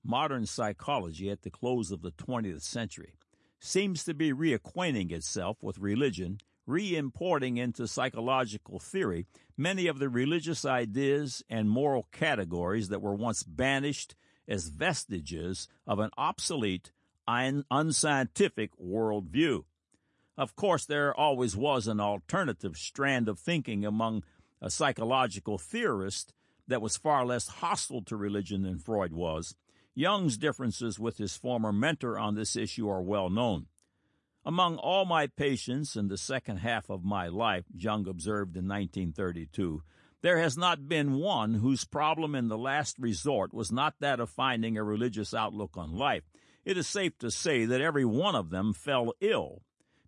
modern 0.04 0.46
psychology 0.46 1.30
at 1.30 1.42
the 1.42 1.50
close 1.50 1.90
of 1.90 2.02
the 2.02 2.12
20th 2.12 2.62
century 2.62 3.14
seems 3.58 4.04
to 4.04 4.14
be 4.14 4.32
reacquainting 4.32 5.12
itself 5.12 5.62
with 5.62 5.78
religion, 5.78 6.38
re 6.66 6.96
importing 6.96 7.56
into 7.56 7.86
psychological 7.86 8.78
theory 8.78 9.26
many 9.56 9.86
of 9.86 9.98
the 9.98 10.08
religious 10.08 10.64
ideas 10.64 11.42
and 11.50 11.68
moral 11.68 12.06
categories 12.12 12.88
that 12.88 13.02
were 13.02 13.14
once 13.14 13.42
banished 13.42 14.14
as 14.48 14.68
vestiges 14.68 15.68
of 15.86 15.98
an 15.98 16.10
obsolete, 16.16 16.92
unscientific 17.70 18.70
worldview. 18.78 19.64
Of 20.36 20.56
course, 20.56 20.86
there 20.86 21.14
always 21.14 21.56
was 21.56 21.86
an 21.86 22.00
alternative 22.00 22.76
strand 22.76 23.28
of 23.28 23.38
thinking 23.38 23.84
among 23.84 24.24
a 24.60 24.70
psychological 24.70 25.58
theorist 25.58 26.32
that 26.66 26.82
was 26.82 26.96
far 26.96 27.26
less 27.26 27.48
hostile 27.48 28.02
to 28.02 28.16
religion 28.16 28.62
than 28.62 28.78
Freud 28.78 29.12
was, 29.12 29.54
Jung's 29.94 30.38
differences 30.38 30.98
with 30.98 31.18
his 31.18 31.36
former 31.36 31.72
mentor 31.72 32.18
on 32.18 32.34
this 32.34 32.56
issue 32.56 32.88
are 32.88 33.02
well 33.02 33.28
known. 33.28 33.66
Among 34.44 34.76
all 34.76 35.04
my 35.04 35.26
patients 35.26 35.96
in 35.96 36.08
the 36.08 36.16
second 36.16 36.58
half 36.58 36.88
of 36.88 37.04
my 37.04 37.28
life, 37.28 37.64
Jung 37.74 38.08
observed 38.08 38.56
in 38.56 38.66
1932, 38.66 39.82
there 40.22 40.38
has 40.38 40.56
not 40.56 40.88
been 40.88 41.14
one 41.14 41.54
whose 41.54 41.84
problem 41.84 42.34
in 42.34 42.48
the 42.48 42.58
last 42.58 42.98
resort 42.98 43.52
was 43.52 43.72
not 43.72 43.94
that 44.00 44.20
of 44.20 44.30
finding 44.30 44.78
a 44.78 44.84
religious 44.84 45.34
outlook 45.34 45.76
on 45.76 45.96
life. 45.96 46.24
It 46.64 46.76
is 46.76 46.86
safe 46.86 47.18
to 47.18 47.30
say 47.30 47.64
that 47.64 47.80
every 47.80 48.04
one 48.04 48.34
of 48.34 48.50
them 48.50 48.72
fell 48.72 49.12
ill 49.20 49.62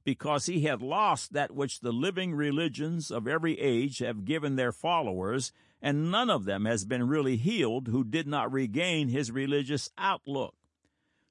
because 0.05 0.47
he 0.47 0.63
had 0.63 0.83
lost 0.83 1.33
that 1.33 1.55
which 1.55 1.81
the 1.81 1.93
living 1.93 2.35
religions 2.35 3.11
of 3.11 3.27
every 3.27 3.59
age 3.59 3.99
have 3.99 4.25
given 4.25 4.57
their 4.57 4.73
followers 4.73 5.53
and 5.81 6.11
none 6.11 6.31
of 6.31 6.45
them 6.45 6.65
has 6.65 6.85
been 6.85 7.09
really 7.09 7.37
healed 7.37 7.89
who 7.89 8.05
did 8.05 8.27
not 8.27 8.53
regain 8.53 9.09
his 9.09 9.33
religious 9.33 9.91
outlook. 9.99 10.55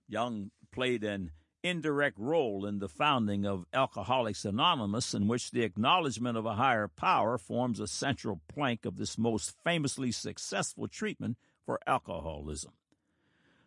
Jung 0.08 0.52
played 0.72 1.04
an 1.04 1.32
indirect 1.64 2.18
role 2.18 2.66
in 2.66 2.80
the 2.80 2.90
founding 2.90 3.46
of 3.46 3.66
Alcoholics 3.74 4.44
Anonymous, 4.44 5.14
in 5.14 5.28
which 5.28 5.52
the 5.52 5.64
acknowledgement 5.64 6.38
of 6.38 6.46
a 6.46 6.56
higher 6.56 6.88
power 6.88 7.38
forms 7.38 7.80
a 7.80 7.88
central 7.88 8.42
plank 8.48 8.86
of 8.86 8.98
this 8.98 9.18
most 9.18 9.54
famously 9.64 10.12
successful 10.12 10.88
treatment 10.88 11.38
for 11.66 11.80
alcoholism. 11.88 12.72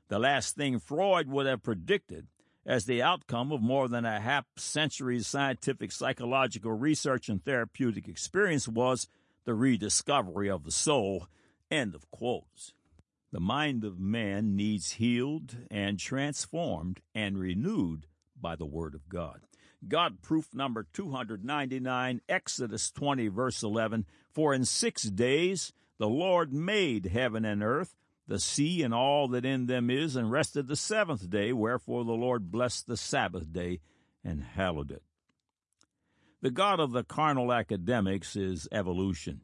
The 0.08 0.18
last 0.18 0.54
thing 0.54 0.78
Freud 0.78 1.28
would 1.28 1.46
have 1.46 1.62
predicted 1.62 2.26
as 2.66 2.84
the 2.84 3.02
outcome 3.02 3.52
of 3.52 3.60
more 3.60 3.88
than 3.88 4.04
a 4.04 4.20
half 4.20 4.46
century's 4.56 5.26
scientific 5.26 5.92
psychological 5.92 6.72
research 6.72 7.28
and 7.28 7.44
therapeutic 7.44 8.08
experience 8.08 8.66
was 8.68 9.08
the 9.44 9.54
rediscovery 9.54 10.48
of 10.48 10.64
the 10.64 10.70
soul. 10.70 11.28
End 11.70 11.94
of 11.94 12.10
quotes. 12.10 12.72
The 13.32 13.40
mind 13.40 13.84
of 13.84 13.98
man 13.98 14.54
needs 14.54 14.92
healed 14.92 15.56
and 15.70 15.98
transformed 15.98 17.00
and 17.14 17.38
renewed 17.38 18.06
by 18.40 18.56
the 18.56 18.66
Word 18.66 18.94
of 18.94 19.08
God. 19.08 19.40
God 19.88 20.22
proof 20.22 20.54
number 20.54 20.86
299, 20.92 22.20
Exodus 22.28 22.90
20, 22.90 23.28
verse 23.28 23.62
11 23.62 24.06
For 24.32 24.54
in 24.54 24.64
six 24.64 25.02
days 25.02 25.72
the 25.98 26.08
Lord 26.08 26.52
made 26.52 27.06
heaven 27.06 27.44
and 27.44 27.62
earth, 27.62 27.96
the 28.26 28.38
sea 28.38 28.82
and 28.82 28.94
all 28.94 29.28
that 29.28 29.44
in 29.44 29.66
them 29.66 29.90
is, 29.90 30.16
and 30.16 30.30
rested 30.30 30.66
the 30.66 30.76
seventh 30.76 31.28
day. 31.28 31.52
Wherefore 31.52 32.04
the 32.04 32.12
Lord 32.12 32.50
blessed 32.50 32.86
the 32.86 32.96
Sabbath 32.96 33.52
day 33.52 33.80
and 34.24 34.42
hallowed 34.42 34.90
it. 34.90 35.02
The 36.40 36.50
God 36.50 36.80
of 36.80 36.92
the 36.92 37.04
carnal 37.04 37.52
academics 37.52 38.36
is 38.36 38.68
evolution. 38.70 39.42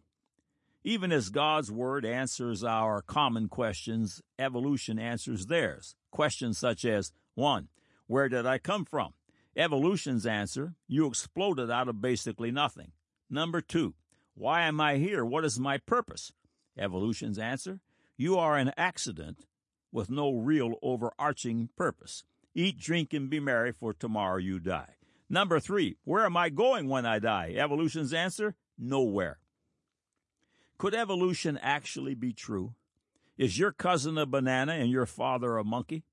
Even 0.83 1.13
as 1.13 1.29
God's 1.29 1.71
Word 1.71 2.07
answers 2.07 2.65
our 2.65 3.03
common 3.03 3.49
questions, 3.49 4.23
evolution 4.39 4.99
answers 4.99 5.47
theirs. 5.47 5.95
Questions 6.11 6.59
such 6.59 6.85
as 6.85 7.13
1. 7.35 7.69
Where 8.07 8.29
did 8.29 8.47
I 8.47 8.59
come 8.59 8.85
from? 8.85 9.13
Evolution's 9.57 10.27
answer, 10.27 10.75
you 10.89 11.07
exploded 11.07 11.71
out 11.71 11.89
of 11.89 12.01
basically 12.01 12.51
nothing. 12.51 12.93
Number 13.29 13.61
2. 13.61 13.95
Why 14.35 14.63
am 14.63 14.81
I 14.81 14.97
here? 14.97 15.25
What 15.25 15.45
is 15.45 15.61
my 15.61 15.79
purpose? 15.79 16.33
Evolution's 16.79 17.39
answer, 17.39 17.81
you 18.21 18.37
are 18.37 18.59
an 18.59 18.71
accident 18.77 19.47
with 19.91 20.11
no 20.11 20.31
real 20.31 20.75
overarching 20.83 21.71
purpose. 21.75 22.23
Eat, 22.55 22.79
drink, 22.79 23.15
and 23.15 23.31
be 23.31 23.41
merry, 23.41 23.73
for 23.73 23.95
tomorrow 23.95 24.37
you 24.37 24.61
die. 24.61 24.97
Number 25.31 25.59
three, 25.59 25.97
where 26.05 26.27
am 26.27 26.37
I 26.37 26.51
going 26.51 26.87
when 26.87 27.07
I 27.07 27.19
die? 27.19 27.55
Evolution's 27.57 28.13
answer, 28.13 28.57
nowhere. 28.79 29.39
Could 30.77 30.95
evolution 30.95 31.59
actually 31.63 32.15
be 32.15 32.35
true? 32.35 32.75
Is 33.39 33.59
your 33.59 33.73
cousin 33.73 34.19
a 34.19 34.27
banana 34.27 34.73
and 34.73 34.91
your 34.91 35.07
father 35.07 35.57
a 35.57 35.65
monkey? 35.65 36.05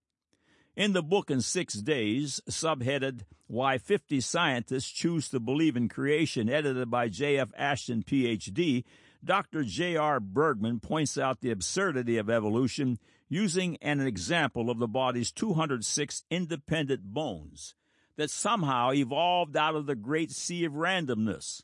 In 0.78 0.94
the 0.94 1.04
book 1.04 1.30
in 1.30 1.42
six 1.42 1.74
days, 1.74 2.40
subheaded 2.50 3.24
Why 3.48 3.78
50 3.78 4.22
Scientists 4.22 4.92
Choose 4.92 5.28
to 5.30 5.42
Believe 5.42 5.76
in 5.76 5.90
Creation, 5.90 6.48
edited 6.48 6.90
by 6.90 7.10
J.F. 7.10 7.50
Ashton, 7.58 8.04
Ph.D., 8.04 8.86
Dr. 9.24 9.64
J.R. 9.64 10.20
Bergman 10.20 10.80
points 10.80 11.18
out 11.18 11.42
the 11.42 11.52
absurdity 11.52 12.18
of 12.18 12.30
evolution 12.30 13.00
using 13.30 13.78
an 13.82 14.00
example 14.00 14.70
of 14.70 14.80
the 14.80 14.88
body's 14.88 15.32
206 15.32 16.24
independent 16.30 17.04
bones 17.04 17.76
that 18.16 18.30
somehow 18.30 18.92
evolved 18.92 19.56
out 19.56 19.76
of 19.76 19.86
the 19.86 19.96
great 19.96 20.32
sea 20.32 20.66
of 20.66 20.74
randomness. 20.74 21.64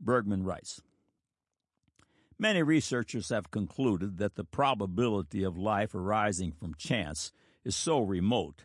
Bergman 0.00 0.44
writes 0.44 0.80
Many 2.38 2.62
researchers 2.62 3.30
have 3.30 3.50
concluded 3.50 4.18
that 4.18 4.36
the 4.36 4.44
probability 4.44 5.42
of 5.42 5.58
life 5.58 5.94
arising 5.94 6.52
from 6.52 6.74
chance 6.74 7.32
is 7.64 7.74
so 7.74 8.00
remote 8.00 8.64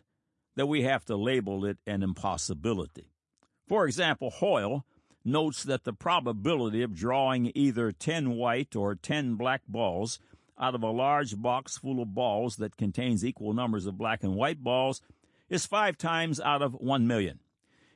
that 0.54 0.66
we 0.66 0.82
have 0.82 1.04
to 1.06 1.16
label 1.16 1.64
it 1.64 1.78
an 1.86 2.02
impossibility. 2.02 3.10
For 3.66 3.86
example, 3.86 4.30
Hoyle 4.30 4.84
notes 5.24 5.62
that 5.62 5.84
the 5.84 5.92
probability 5.92 6.82
of 6.82 6.94
drawing 6.94 7.50
either 7.54 7.92
10 7.92 8.32
white 8.32 8.76
or 8.76 8.94
10 8.94 9.36
black 9.36 9.62
balls 9.68 10.18
out 10.58 10.74
of 10.74 10.82
a 10.82 10.90
large 10.90 11.40
box 11.40 11.78
full 11.78 12.00
of 12.00 12.14
balls 12.14 12.56
that 12.56 12.76
contains 12.76 13.24
equal 13.24 13.52
numbers 13.52 13.86
of 13.86 13.98
black 13.98 14.22
and 14.22 14.34
white 14.34 14.62
balls 14.62 15.00
is 15.48 15.66
five 15.66 15.98
times 15.98 16.40
out 16.40 16.62
of 16.62 16.74
1 16.74 17.06
million. 17.06 17.40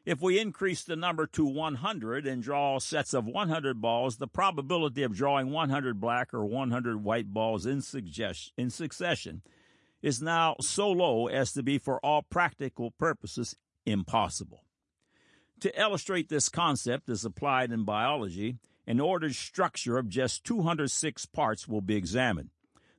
If 0.04 0.22
we 0.22 0.40
increase 0.40 0.82
the 0.82 0.96
number 0.96 1.26
to 1.28 1.44
100 1.44 2.26
and 2.26 2.42
draw 2.42 2.78
sets 2.78 3.12
of 3.12 3.26
100 3.26 3.80
balls, 3.80 4.16
the 4.16 4.26
probability 4.26 5.02
of 5.02 5.14
drawing 5.14 5.50
100 5.50 6.00
black 6.00 6.32
or 6.32 6.46
100 6.46 7.04
white 7.04 7.32
balls 7.34 7.66
in, 7.66 7.82
suggest- 7.82 8.52
in 8.56 8.70
succession 8.70 9.42
is 10.00 10.22
now 10.22 10.56
so 10.60 10.90
low 10.90 11.26
as 11.26 11.52
to 11.52 11.62
be, 11.62 11.76
for 11.76 11.98
all 12.04 12.22
practical 12.22 12.92
purposes, 12.92 13.54
impossible. 13.84 14.64
To 15.60 15.80
illustrate 15.80 16.28
this 16.28 16.48
concept 16.48 17.08
as 17.08 17.24
applied 17.24 17.72
in 17.72 17.84
biology, 17.84 18.58
an 18.86 19.00
ordered 19.00 19.34
structure 19.34 19.98
of 19.98 20.08
just 20.08 20.44
206 20.44 21.26
parts 21.26 21.66
will 21.66 21.80
be 21.80 21.96
examined. 21.96 22.50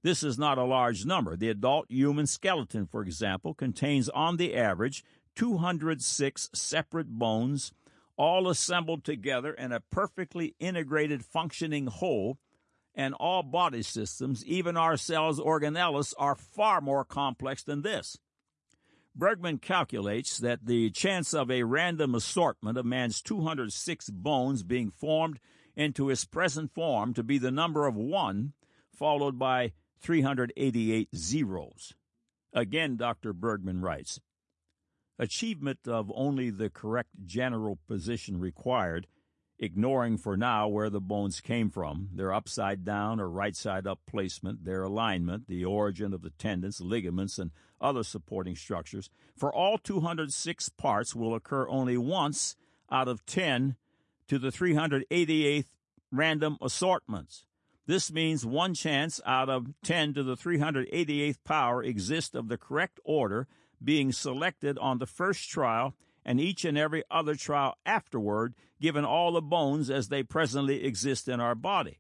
This 0.02 0.24
is 0.24 0.38
not 0.38 0.58
a 0.58 0.64
large 0.64 1.06
number. 1.06 1.38
The 1.38 1.50
adult 1.50 1.90
human 1.90 2.28
skeleton, 2.28 2.86
for 2.86 3.02
example, 3.02 3.54
contains 3.54 4.10
on 4.10 4.38
the 4.38 4.56
average 4.56 5.04
206 5.36 6.50
separate 6.54 7.08
bones, 7.08 7.72
all 8.18 8.50
assembled 8.50 9.06
together 9.06 9.54
in 9.54 9.72
a 9.72 9.80
perfectly 9.80 10.54
integrated 10.60 11.24
functioning 11.24 11.88
whole, 11.88 12.38
and 12.94 13.14
all 13.14 13.44
body 13.44 13.82
systems, 13.82 14.46
even 14.46 14.76
our 14.76 14.98
cells 14.98 15.40
organelles, 15.40 16.14
are 16.18 16.36
far 16.36 16.82
more 16.82 17.06
complex 17.06 17.64
than 17.64 17.84
this. 17.84 18.18
Bergman 19.16 19.58
calculates 19.58 20.38
that 20.38 20.66
the 20.66 20.90
chance 20.92 21.34
of 21.34 21.52
a 21.52 21.64
random 21.64 22.16
assortment 22.16 22.78
of 22.78 22.86
man's 22.86 23.22
206 23.22 24.10
bones 24.12 24.64
being 24.64 24.92
formed 24.92 25.40
into 25.76 26.10
its 26.10 26.26
present 26.26 26.74
form 26.74 27.14
to 27.14 27.24
be 27.24 27.38
the 27.38 27.52
number 27.52 27.88
of 27.88 27.96
1, 27.96 28.54
followed 28.96 29.38
by 29.40 29.74
388 30.02 31.10
zeros. 31.16 31.94
Again, 32.54 32.98
Dr. 32.98 33.34
Bergman 33.34 33.82
writes 33.82 34.20
Achievement 35.18 35.80
of 35.86 36.12
only 36.16 36.50
the 36.50 36.70
correct 36.70 37.10
general 37.26 37.78
position 37.88 38.40
required 38.40 39.08
ignoring 39.60 40.18
for 40.18 40.38
now 40.38 40.68
where 40.68 40.90
the 40.90 41.02
bones 41.02 41.42
came 41.42 41.70
from, 41.70 42.10
their 42.14 42.34
upside 42.34 42.86
down 42.86 43.20
or 43.20 43.30
right 43.30 43.56
side 43.56 43.86
up 43.86 44.00
placement, 44.08 44.64
their 44.64 44.84
alignment, 44.84 45.48
the 45.48 45.66
origin 45.66 46.14
of 46.14 46.22
the 46.22 46.30
tendons, 46.32 46.80
ligaments, 46.80 47.38
and 47.38 47.52
other 47.82 48.04
supporting 48.04 48.56
structures, 48.56 49.10
for 49.36 49.54
all 49.54 49.78
206 49.78 50.70
parts 50.70 51.16
will 51.16 51.36
occur 51.36 51.68
only 51.70 51.98
once 51.98 52.56
out 52.92 53.08
of 53.08 53.26
10 53.26 53.76
to 54.28 54.40
the 54.40 54.50
388th 54.50 55.66
random 56.12 56.58
assortments. 56.62 57.46
This 57.86 58.12
means 58.12 58.46
one 58.46 58.76
chance 58.76 59.20
out 59.26 59.50
of 59.50 59.74
10 59.84 60.14
to 60.14 60.24
the 60.24 60.36
388th 60.38 61.38
power 61.44 61.84
exists 61.84 62.36
of 62.36 62.48
the 62.48 62.58
correct 62.58 63.00
order 63.04 63.48
being 63.84 64.12
selected 64.12 64.78
on 64.78 65.00
the 65.00 65.08
first 65.08 65.50
trial 65.50 65.96
and 66.24 66.40
each 66.40 66.66
and 66.66 66.78
every 66.78 67.04
other 67.10 67.34
trial 67.34 67.76
afterward, 67.86 68.54
given 68.80 69.06
all 69.06 69.32
the 69.32 69.42
bones 69.42 69.90
as 69.90 70.10
they 70.10 70.22
presently 70.22 70.84
exist 70.84 71.28
in 71.28 71.40
our 71.40 71.56
body. 71.56 71.98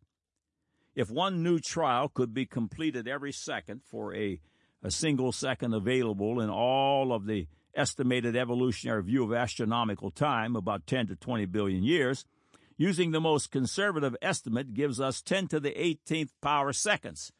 If 0.93 1.09
one 1.09 1.41
new 1.41 1.59
trial 1.59 2.09
could 2.09 2.33
be 2.33 2.45
completed 2.45 3.07
every 3.07 3.31
second 3.31 3.81
for 3.83 4.13
a, 4.13 4.41
a 4.83 4.91
single 4.91 5.31
second 5.31 5.73
available 5.73 6.39
in 6.39 6.49
all 6.49 7.13
of 7.13 7.25
the 7.25 7.47
estimated 7.75 8.35
evolutionary 8.35 9.03
view 9.03 9.23
of 9.23 9.33
astronomical 9.33 10.11
time, 10.11 10.55
about 10.55 10.87
10 10.87 11.07
to 11.07 11.15
20 11.15 11.45
billion 11.45 11.83
years, 11.83 12.25
using 12.77 13.11
the 13.11 13.21
most 13.21 13.51
conservative 13.51 14.15
estimate 14.21 14.73
gives 14.73 14.99
us 14.99 15.21
10 15.21 15.47
to 15.49 15.59
the 15.59 15.71
18th 15.71 16.31
power 16.41 16.73
seconds. 16.73 17.31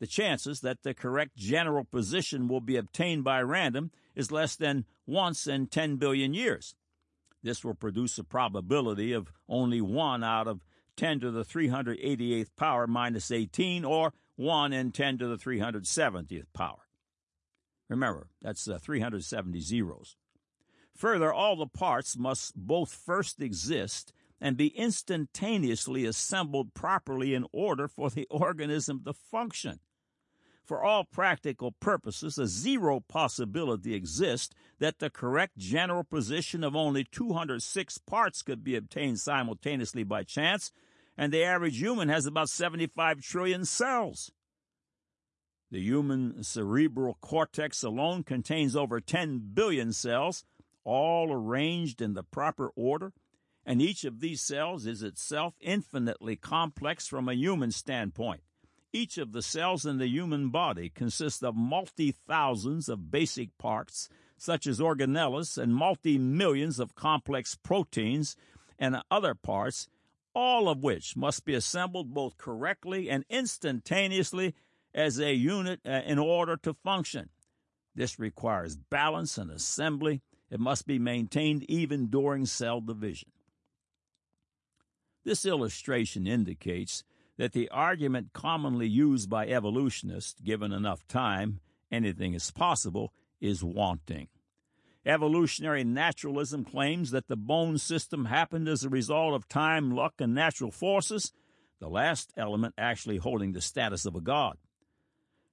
The 0.00 0.06
chances 0.06 0.60
that 0.60 0.82
the 0.82 0.94
correct 0.94 1.36
general 1.36 1.84
position 1.84 2.48
will 2.48 2.60
be 2.60 2.76
obtained 2.76 3.24
by 3.24 3.40
random 3.42 3.90
is 4.14 4.30
less 4.30 4.56
than 4.56 4.84
once 5.06 5.46
in 5.46 5.66
10 5.66 5.96
billion 5.96 6.34
years. 6.34 6.74
This 7.42 7.64
will 7.64 7.74
produce 7.74 8.18
a 8.18 8.24
probability 8.24 9.12
of 9.12 9.32
only 9.48 9.80
1 9.80 10.24
out 10.24 10.48
of 10.48 10.60
10 10.96 11.20
to 11.20 11.30
the 11.30 11.44
388th 11.44 12.50
power 12.56 12.86
minus 12.86 13.30
18, 13.30 13.84
or 13.84 14.12
1 14.36 14.72
in 14.72 14.90
10 14.90 15.18
to 15.18 15.28
the 15.28 15.36
370th 15.36 16.46
power. 16.52 16.87
Remember, 17.88 18.28
that's 18.42 18.68
uh, 18.68 18.78
370 18.78 19.60
zeros. 19.60 20.16
Further, 20.96 21.32
all 21.32 21.56
the 21.56 21.66
parts 21.66 22.18
must 22.18 22.54
both 22.56 22.92
first 22.92 23.40
exist 23.40 24.12
and 24.40 24.56
be 24.56 24.68
instantaneously 24.68 26.04
assembled 26.04 26.74
properly 26.74 27.34
in 27.34 27.46
order 27.52 27.88
for 27.88 28.10
the 28.10 28.26
organism 28.30 29.02
to 29.04 29.12
function. 29.12 29.80
For 30.64 30.84
all 30.84 31.04
practical 31.04 31.72
purposes, 31.72 32.36
a 32.36 32.46
zero 32.46 33.00
possibility 33.00 33.94
exists 33.94 34.54
that 34.80 34.98
the 34.98 35.08
correct 35.08 35.56
general 35.56 36.04
position 36.04 36.62
of 36.62 36.76
only 36.76 37.04
206 37.04 37.98
parts 37.98 38.42
could 38.42 38.62
be 38.62 38.76
obtained 38.76 39.18
simultaneously 39.18 40.02
by 40.02 40.24
chance, 40.24 40.70
and 41.16 41.32
the 41.32 41.42
average 41.42 41.78
human 41.78 42.10
has 42.10 42.26
about 42.26 42.50
75 42.50 43.22
trillion 43.22 43.64
cells. 43.64 44.30
The 45.70 45.80
human 45.80 46.42
cerebral 46.44 47.18
cortex 47.20 47.82
alone 47.82 48.22
contains 48.22 48.74
over 48.74 49.00
10 49.00 49.50
billion 49.52 49.92
cells, 49.92 50.44
all 50.82 51.30
arranged 51.30 52.00
in 52.00 52.14
the 52.14 52.22
proper 52.22 52.70
order, 52.74 53.12
and 53.66 53.82
each 53.82 54.04
of 54.04 54.20
these 54.20 54.40
cells 54.40 54.86
is 54.86 55.02
itself 55.02 55.54
infinitely 55.60 56.36
complex 56.36 57.06
from 57.06 57.28
a 57.28 57.34
human 57.34 57.70
standpoint. 57.70 58.40
Each 58.94 59.18
of 59.18 59.32
the 59.32 59.42
cells 59.42 59.84
in 59.84 59.98
the 59.98 60.08
human 60.08 60.48
body 60.48 60.88
consists 60.88 61.42
of 61.42 61.54
multi 61.54 62.12
thousands 62.12 62.88
of 62.88 63.10
basic 63.10 63.58
parts, 63.58 64.08
such 64.38 64.66
as 64.66 64.80
organelles 64.80 65.58
and 65.58 65.74
multi 65.74 66.16
millions 66.16 66.80
of 66.80 66.94
complex 66.94 67.54
proteins 67.54 68.36
and 68.78 69.02
other 69.10 69.34
parts, 69.34 69.86
all 70.34 70.70
of 70.70 70.82
which 70.82 71.14
must 71.14 71.44
be 71.44 71.52
assembled 71.52 72.14
both 72.14 72.38
correctly 72.38 73.10
and 73.10 73.26
instantaneously 73.28 74.54
as 74.94 75.18
a 75.18 75.34
unit 75.34 75.80
uh, 75.86 76.00
in 76.06 76.18
order 76.18 76.56
to 76.58 76.74
function. 76.74 77.28
This 77.94 78.18
requires 78.18 78.76
balance 78.76 79.38
and 79.38 79.50
assembly. 79.50 80.22
It 80.50 80.60
must 80.60 80.86
be 80.86 80.98
maintained 80.98 81.64
even 81.68 82.06
during 82.06 82.46
cell 82.46 82.80
division. 82.80 83.30
This 85.24 85.44
illustration 85.44 86.26
indicates 86.26 87.04
that 87.36 87.52
the 87.52 87.68
argument 87.70 88.32
commonly 88.32 88.86
used 88.86 89.28
by 89.28 89.46
evolutionists, 89.46 90.40
given 90.40 90.72
enough 90.72 91.06
time, 91.06 91.60
anything 91.90 92.34
is 92.34 92.50
possible, 92.50 93.12
is 93.40 93.62
wanting. 93.62 94.28
Evolutionary 95.06 95.84
naturalism 95.84 96.64
claims 96.64 97.10
that 97.12 97.28
the 97.28 97.36
bone 97.36 97.78
system 97.78 98.26
happened 98.26 98.68
as 98.68 98.84
a 98.84 98.88
result 98.88 99.34
of 99.34 99.48
time, 99.48 99.90
luck, 99.90 100.14
and 100.18 100.34
natural 100.34 100.70
forces, 100.70 101.32
the 101.80 101.88
last 101.88 102.32
element 102.36 102.74
actually 102.76 103.16
holding 103.16 103.52
the 103.52 103.60
status 103.60 104.04
of 104.04 104.16
a 104.16 104.20
god. 104.20 104.58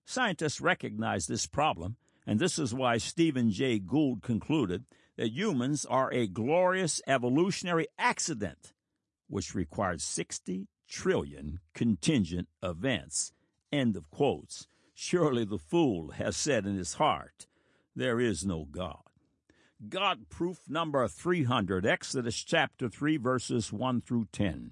Scientists 0.05 0.61
recognize 0.61 1.25
this 1.25 1.47
problem, 1.47 1.97
and 2.27 2.39
this 2.39 2.59
is 2.59 2.73
why 2.73 2.97
Stephen 2.97 3.49
Jay 3.49 3.79
Gould 3.79 4.21
concluded 4.21 4.85
that 5.17 5.31
humans 5.31 5.85
are 5.85 6.11
a 6.13 6.27
glorious 6.27 7.01
evolutionary 7.07 7.87
accident 7.97 8.73
which 9.27 9.55
required 9.55 10.01
60 10.01 10.67
trillion 10.87 11.59
contingent 11.73 12.47
events. 12.61 13.33
End 13.71 13.95
of 13.95 14.09
quotes. 14.11 14.67
Surely 14.93 15.43
the 15.43 15.57
fool 15.57 16.11
has 16.11 16.37
said 16.37 16.65
in 16.65 16.77
his 16.77 16.93
heart, 16.93 17.47
There 17.95 18.19
is 18.19 18.45
no 18.45 18.65
God. 18.65 19.01
God 19.89 20.29
proof 20.29 20.59
number 20.69 21.07
300, 21.07 21.85
Exodus 21.85 22.41
chapter 22.43 22.87
3, 22.87 23.17
verses 23.17 23.73
1 23.73 24.01
through 24.01 24.27
10. 24.31 24.71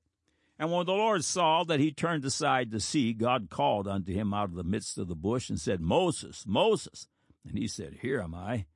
And 0.61 0.71
when 0.71 0.85
the 0.85 0.93
Lord 0.93 1.25
saw 1.25 1.63
that 1.63 1.79
he 1.79 1.91
turned 1.91 2.23
aside 2.23 2.69
to 2.69 2.79
see, 2.79 3.13
God 3.13 3.49
called 3.49 3.87
unto 3.87 4.13
him 4.13 4.31
out 4.31 4.49
of 4.49 4.53
the 4.53 4.63
midst 4.63 4.99
of 4.99 5.07
the 5.07 5.15
bush 5.15 5.49
and 5.49 5.59
said, 5.59 5.81
Moses, 5.81 6.45
Moses. 6.45 7.07
And 7.43 7.57
he 7.57 7.67
said, 7.67 7.97
Here 8.03 8.21
am 8.21 8.35
I. 8.35 8.67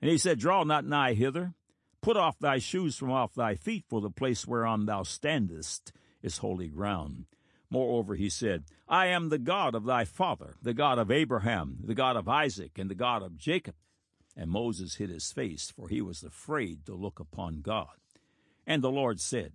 And 0.00 0.08
he 0.08 0.18
said, 0.18 0.38
Draw 0.38 0.62
not 0.62 0.84
nigh 0.84 1.14
hither. 1.14 1.54
Put 2.00 2.16
off 2.16 2.38
thy 2.38 2.58
shoes 2.58 2.96
from 2.96 3.10
off 3.10 3.34
thy 3.34 3.56
feet, 3.56 3.86
for 3.88 4.00
the 4.00 4.08
place 4.08 4.46
whereon 4.46 4.86
thou 4.86 5.02
standest 5.02 5.92
is 6.22 6.38
holy 6.38 6.68
ground. 6.68 7.24
Moreover, 7.70 8.14
he 8.14 8.28
said, 8.28 8.66
I 8.88 9.06
am 9.06 9.30
the 9.30 9.38
God 9.38 9.74
of 9.74 9.86
thy 9.86 10.04
father, 10.04 10.54
the 10.62 10.74
God 10.74 11.00
of 11.00 11.10
Abraham, 11.10 11.78
the 11.82 11.94
God 11.96 12.14
of 12.14 12.28
Isaac, 12.28 12.78
and 12.78 12.88
the 12.88 12.94
God 12.94 13.24
of 13.24 13.36
Jacob. 13.36 13.74
And 14.36 14.48
Moses 14.48 14.94
hid 14.94 15.10
his 15.10 15.32
face, 15.32 15.72
for 15.74 15.88
he 15.88 16.00
was 16.00 16.22
afraid 16.22 16.86
to 16.86 16.94
look 16.94 17.18
upon 17.18 17.62
God. 17.62 17.96
And 18.64 18.80
the 18.80 18.92
Lord 18.92 19.18
said, 19.18 19.54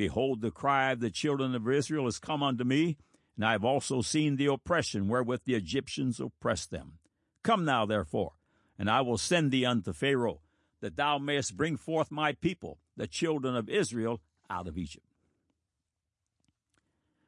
behold, 0.00 0.40
the 0.40 0.50
cry 0.50 0.92
of 0.92 1.00
the 1.00 1.10
children 1.10 1.54
of 1.54 1.68
Israel 1.68 2.06
is 2.06 2.18
come 2.18 2.42
unto 2.42 2.64
me, 2.64 2.96
and 3.36 3.44
I 3.44 3.52
have 3.52 3.66
also 3.66 4.00
seen 4.00 4.36
the 4.36 4.46
oppression 4.46 5.08
wherewith 5.08 5.42
the 5.44 5.54
Egyptians 5.54 6.18
oppress 6.18 6.64
them. 6.64 6.94
Come 7.42 7.66
now, 7.66 7.84
therefore, 7.84 8.32
and 8.78 8.88
I 8.88 9.02
will 9.02 9.18
send 9.18 9.50
thee 9.50 9.66
unto 9.66 9.92
Pharaoh, 9.92 10.40
that 10.80 10.96
thou 10.96 11.18
mayest 11.18 11.54
bring 11.54 11.76
forth 11.76 12.10
my 12.10 12.32
people, 12.32 12.78
the 12.96 13.06
children 13.06 13.54
of 13.54 13.68
Israel, 13.68 14.22
out 14.48 14.66
of 14.66 14.78
Egypt. 14.78 15.04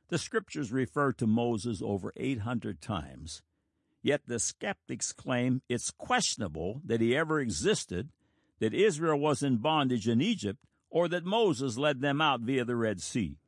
The 0.08 0.16
scriptures 0.16 0.72
refer 0.72 1.12
to 1.12 1.26
Moses 1.26 1.82
over 1.84 2.10
800 2.16 2.80
times, 2.80 3.42
yet 4.00 4.22
the 4.26 4.38
skeptics 4.38 5.12
claim 5.12 5.60
it's 5.68 5.90
questionable 5.90 6.80
that 6.86 7.02
he 7.02 7.14
ever 7.14 7.38
existed, 7.38 8.08
that 8.60 8.72
Israel 8.72 9.20
was 9.20 9.42
in 9.42 9.58
bondage 9.58 10.08
in 10.08 10.22
Egypt, 10.22 10.64
or 10.92 11.08
that 11.08 11.24
Moses 11.24 11.76
led 11.76 12.00
them 12.00 12.20
out 12.20 12.42
via 12.42 12.64
the 12.64 12.76
Red 12.76 13.02
Sea. 13.02 13.38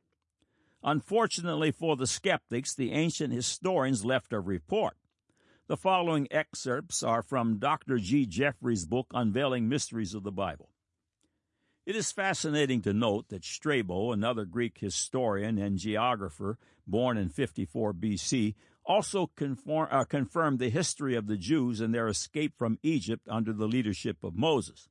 Unfortunately 0.83 1.71
for 1.71 1.95
the 1.95 2.07
skeptics, 2.07 2.75
the 2.75 2.91
ancient 2.91 3.33
historians 3.33 4.03
left 4.03 4.33
a 4.33 4.39
report 4.39 4.97
the 5.67 5.77
following 5.77 6.27
excerpts 6.29 7.01
are 7.01 7.23
from 7.23 7.57
Dr. 7.57 7.97
G. 7.97 8.27
Jeffrey's 8.27 8.85
book, 8.85 9.07
Unveiling 9.13 9.67
Mysteries 9.67 10.13
of 10.13 10.23
the 10.23 10.31
Bible. 10.31 10.69
It 11.87 11.95
is 11.95 12.11
fascinating 12.11 12.81
to 12.83 12.93
note 12.93 13.29
that 13.29 13.43
Strabo, 13.43 14.11
another 14.11 14.45
Greek 14.45 14.77
historian 14.79 15.57
and 15.57 15.77
geographer 15.77 16.59
born 16.85 17.17
in 17.17 17.29
54 17.29 17.93
BC, 17.93 18.53
also 18.85 19.31
conform, 19.35 19.87
uh, 19.89 20.03
confirmed 20.03 20.59
the 20.59 20.69
history 20.69 21.15
of 21.15 21.25
the 21.25 21.37
Jews 21.37 21.81
and 21.81 21.93
their 21.93 22.07
escape 22.07 22.53
from 22.57 22.77
Egypt 22.83 23.27
under 23.27 23.51
the 23.51 23.67
leadership 23.67 24.23
of 24.23 24.35
Moses. 24.35 24.87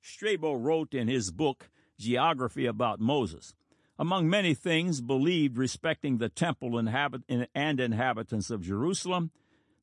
Strabo 0.00 0.54
wrote 0.54 0.94
in 0.94 1.08
his 1.08 1.30
book, 1.30 1.68
Geography 1.98 2.66
about 2.66 3.00
Moses, 3.00 3.54
among 3.98 4.28
many 4.28 4.54
things 4.54 5.00
believed 5.00 5.56
respecting 5.56 6.18
the 6.18 6.28
temple 6.28 6.78
and 6.78 7.80
inhabitants 7.80 8.50
of 8.50 8.62
Jerusalem, 8.62 9.30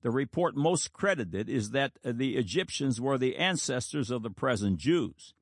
the 0.02 0.12
report 0.12 0.56
most 0.56 0.91
credited 0.91 1.47
is 1.47 1.71
that 1.71 1.93
the 2.04 2.36
Egyptians 2.36 3.00
were 3.00 3.17
the 3.17 3.38
ancestors 3.38 4.12
of 4.12 4.24
the 4.24 4.32
present 4.32 4.78
Jews. 4.78 5.34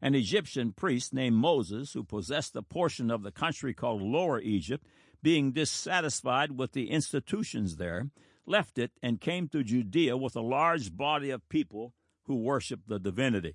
An 0.00 0.14
Egyptian 0.14 0.72
priest 0.72 1.14
named 1.14 1.36
Moses, 1.36 1.94
who 1.94 2.04
possessed 2.04 2.54
a 2.54 2.62
portion 2.62 3.10
of 3.10 3.22
the 3.22 3.32
country 3.32 3.72
called 3.72 4.02
Lower 4.02 4.38
Egypt, 4.40 4.86
being 5.22 5.52
dissatisfied 5.52 6.58
with 6.58 6.72
the 6.72 6.90
institutions 6.90 7.76
there, 7.76 8.10
left 8.46 8.78
it 8.78 8.92
and 9.02 9.22
came 9.22 9.48
to 9.48 9.64
Judea 9.64 10.18
with 10.18 10.36
a 10.36 10.42
large 10.42 10.94
body 10.94 11.30
of 11.30 11.48
people 11.48 11.94
who 12.24 12.36
worshiped 12.36 12.88
the 12.88 12.98
divinity. 12.98 13.54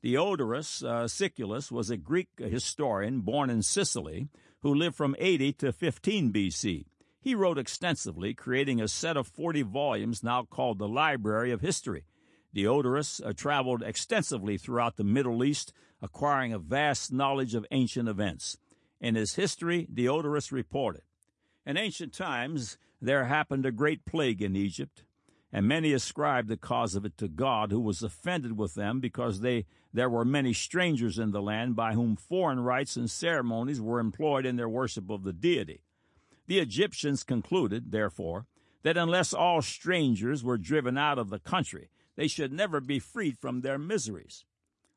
Diodorus 0.00 0.84
uh, 0.84 1.08
Siculus 1.08 1.72
was 1.72 1.90
a 1.90 1.96
Greek 1.96 2.28
historian 2.38 3.20
born 3.22 3.50
in 3.50 3.62
Sicily 3.62 4.28
who 4.60 4.72
lived 4.72 4.94
from 4.94 5.16
80 5.18 5.52
to 5.54 5.72
15 5.72 6.32
BC. 6.32 6.84
He 7.20 7.34
wrote 7.34 7.58
extensively, 7.58 8.32
creating 8.32 8.80
a 8.80 8.86
set 8.86 9.16
of 9.16 9.26
40 9.26 9.62
volumes 9.62 10.22
now 10.22 10.44
called 10.44 10.78
the 10.78 10.88
Library 10.88 11.50
of 11.50 11.62
History. 11.62 12.04
Diodorus 12.54 13.20
uh, 13.20 13.32
traveled 13.32 13.82
extensively 13.82 14.56
throughout 14.56 14.96
the 14.96 15.04
Middle 15.04 15.42
East, 15.42 15.72
acquiring 16.00 16.52
a 16.52 16.60
vast 16.60 17.12
knowledge 17.12 17.54
of 17.54 17.66
ancient 17.72 18.08
events. 18.08 18.56
In 19.00 19.16
his 19.16 19.34
history, 19.34 19.88
Diodorus 19.92 20.52
reported 20.52 21.02
In 21.66 21.76
ancient 21.76 22.12
times, 22.12 22.78
there 23.00 23.24
happened 23.24 23.66
a 23.66 23.72
great 23.72 24.04
plague 24.04 24.42
in 24.42 24.54
Egypt, 24.54 25.02
and 25.52 25.66
many 25.66 25.92
ascribed 25.92 26.48
the 26.48 26.56
cause 26.56 26.94
of 26.94 27.04
it 27.04 27.16
to 27.18 27.28
God, 27.28 27.70
who 27.70 27.80
was 27.80 28.02
offended 28.02 28.58
with 28.58 28.74
them 28.74 29.00
because 29.00 29.40
they, 29.40 29.64
there 29.92 30.10
were 30.10 30.24
many 30.24 30.52
strangers 30.52 31.18
in 31.18 31.30
the 31.30 31.42
land 31.42 31.74
by 31.74 31.94
whom 31.94 32.16
foreign 32.16 32.60
rites 32.60 32.96
and 32.96 33.10
ceremonies 33.10 33.80
were 33.80 34.00
employed 34.00 34.44
in 34.44 34.56
their 34.56 34.68
worship 34.68 35.08
of 35.10 35.24
the 35.24 35.32
deity. 35.32 35.82
The 36.46 36.58
Egyptians 36.58 37.24
concluded, 37.24 37.90
therefore, 37.90 38.46
that 38.82 38.96
unless 38.96 39.32
all 39.32 39.62
strangers 39.62 40.44
were 40.44 40.58
driven 40.58 40.96
out 40.96 41.18
of 41.18 41.30
the 41.30 41.38
country, 41.38 41.90
they 42.16 42.28
should 42.28 42.52
never 42.52 42.80
be 42.80 42.98
freed 42.98 43.38
from 43.38 43.60
their 43.60 43.78
miseries. 43.78 44.44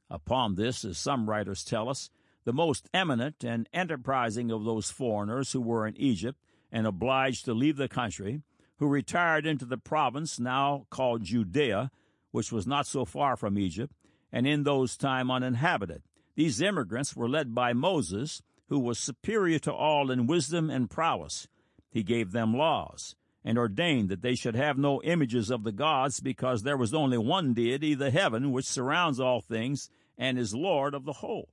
Upon 0.09 0.55
this, 0.55 0.83
as 0.83 0.97
some 0.97 1.29
writers 1.29 1.63
tell 1.63 1.87
us, 1.87 2.09
the 2.43 2.53
most 2.53 2.89
eminent 2.93 3.43
and 3.43 3.69
enterprising 3.71 4.51
of 4.51 4.65
those 4.65 4.89
foreigners 4.89 5.51
who 5.51 5.61
were 5.61 5.87
in 5.87 5.95
Egypt 5.97 6.39
and 6.71 6.87
obliged 6.87 7.45
to 7.45 7.53
leave 7.53 7.77
the 7.77 7.87
country, 7.87 8.41
who 8.81 8.87
retired 8.87 9.45
into 9.45 9.63
the 9.63 9.77
province 9.77 10.39
now 10.39 10.87
called 10.89 11.23
Judea, 11.23 11.91
which 12.31 12.51
was 12.51 12.65
not 12.65 12.87
so 12.87 13.05
far 13.05 13.37
from 13.37 13.59
Egypt, 13.59 13.93
and 14.31 14.47
in 14.47 14.63
those 14.63 14.97
time 14.97 15.29
uninhabited, 15.29 16.01
These 16.33 16.63
immigrants 16.63 17.15
were 17.15 17.29
led 17.29 17.53
by 17.53 17.73
Moses, 17.73 18.41
who 18.69 18.79
was 18.79 18.97
superior 18.97 19.59
to 19.59 19.71
all 19.71 20.09
in 20.09 20.25
wisdom 20.25 20.71
and 20.71 20.89
prowess. 20.89 21.47
He 21.91 22.01
gave 22.01 22.31
them 22.31 22.57
laws 22.57 23.15
and 23.45 23.55
ordained 23.55 24.09
that 24.09 24.23
they 24.23 24.33
should 24.33 24.55
have 24.55 24.79
no 24.79 24.99
images 25.03 25.51
of 25.51 25.63
the 25.63 25.71
gods 25.71 26.19
because 26.19 26.63
there 26.63 26.77
was 26.77 26.91
only 26.91 27.19
one 27.19 27.53
deity, 27.53 27.93
the 27.93 28.09
heaven, 28.09 28.51
which 28.51 28.65
surrounds 28.65 29.19
all 29.19 29.41
things 29.41 29.91
and 30.17 30.39
is 30.39 30.55
Lord 30.55 30.95
of 30.95 31.05
the 31.05 31.13
whole. 31.13 31.49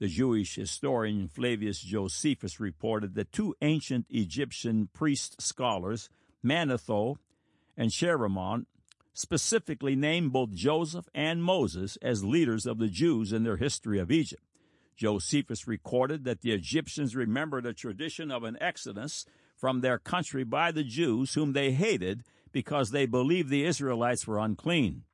The 0.00 0.08
Jewish 0.08 0.56
historian 0.56 1.28
Flavius 1.28 1.80
Josephus 1.80 2.58
reported 2.58 3.14
that 3.14 3.32
two 3.32 3.54
ancient 3.62 4.06
Egyptian 4.10 4.88
priest 4.92 5.40
scholars, 5.40 6.10
Manetho 6.44 7.16
and 7.76 7.90
Chaeremon, 7.90 8.66
specifically 9.12 9.94
named 9.94 10.32
both 10.32 10.52
Joseph 10.52 11.08
and 11.14 11.42
Moses 11.42 11.96
as 12.02 12.24
leaders 12.24 12.66
of 12.66 12.78
the 12.78 12.88
Jews 12.88 13.32
in 13.32 13.44
their 13.44 13.56
history 13.56 14.00
of 14.00 14.10
Egypt. 14.10 14.42
Josephus 14.96 15.68
recorded 15.68 16.24
that 16.24 16.40
the 16.40 16.52
Egyptians 16.52 17.14
remembered 17.14 17.64
a 17.64 17.72
tradition 17.72 18.30
of 18.30 18.42
an 18.42 18.56
exodus 18.60 19.24
from 19.56 19.80
their 19.80 19.98
country 19.98 20.42
by 20.42 20.72
the 20.72 20.84
Jews, 20.84 21.34
whom 21.34 21.52
they 21.52 21.70
hated 21.70 22.24
because 22.52 22.90
they 22.90 23.06
believed 23.06 23.48
the 23.48 23.64
Israelites 23.64 24.26
were 24.26 24.38
unclean. 24.38 25.04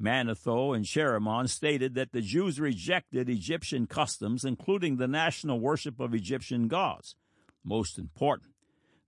Manetho 0.00 0.74
and 0.74 0.84
Chaeremon 0.84 1.48
stated 1.48 1.94
that 1.94 2.12
the 2.12 2.20
Jews 2.20 2.60
rejected 2.60 3.28
Egyptian 3.28 3.86
customs, 3.86 4.44
including 4.44 4.96
the 4.96 5.08
national 5.08 5.58
worship 5.60 5.98
of 5.98 6.14
Egyptian 6.14 6.68
gods. 6.68 7.16
Most 7.64 7.98
important, 7.98 8.52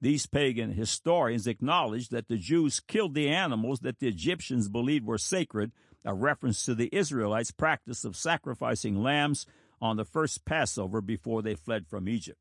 these 0.00 0.26
pagan 0.26 0.72
historians 0.72 1.46
acknowledge 1.46 2.08
that 2.08 2.28
the 2.28 2.36
Jews 2.36 2.80
killed 2.80 3.14
the 3.14 3.28
animals 3.28 3.80
that 3.80 3.98
the 3.98 4.08
Egyptians 4.08 4.68
believed 4.68 5.06
were 5.06 5.18
sacred, 5.18 5.72
a 6.04 6.14
reference 6.14 6.64
to 6.64 6.74
the 6.74 6.88
Israelites' 6.92 7.50
practice 7.50 8.04
of 8.04 8.16
sacrificing 8.16 9.02
lambs 9.02 9.46
on 9.80 9.96
the 9.96 10.04
first 10.04 10.44
Passover 10.44 11.00
before 11.00 11.42
they 11.42 11.54
fled 11.54 11.86
from 11.86 12.08
Egypt. 12.08 12.40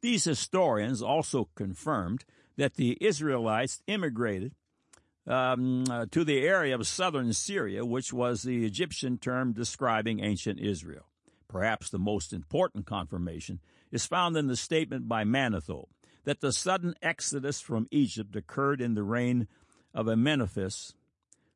These 0.00 0.24
historians 0.24 1.00
also 1.02 1.48
confirmed 1.54 2.24
that 2.56 2.74
the 2.74 2.98
Israelites 3.00 3.82
immigrated 3.86 4.54
um, 5.26 5.84
uh, 5.90 6.06
to 6.10 6.24
the 6.24 6.40
area 6.40 6.74
of 6.74 6.86
southern 6.86 7.32
Syria, 7.32 7.84
which 7.84 8.12
was 8.12 8.42
the 8.42 8.64
Egyptian 8.64 9.18
term 9.18 9.52
describing 9.52 10.20
ancient 10.20 10.60
Israel. 10.60 11.06
Perhaps 11.48 11.90
the 11.90 11.98
most 11.98 12.32
important 12.32 12.86
confirmation 12.86 13.60
is 13.90 14.06
found 14.06 14.36
in 14.36 14.48
the 14.48 14.56
statement 14.56 15.08
by 15.08 15.24
Manetho 15.24 15.86
that 16.24 16.40
the 16.40 16.52
sudden 16.52 16.94
exodus 17.02 17.60
from 17.60 17.86
Egypt 17.90 18.34
occurred 18.34 18.80
in 18.80 18.94
the 18.94 19.02
reign 19.02 19.46
of 19.94 20.06
Amenophis, 20.06 20.94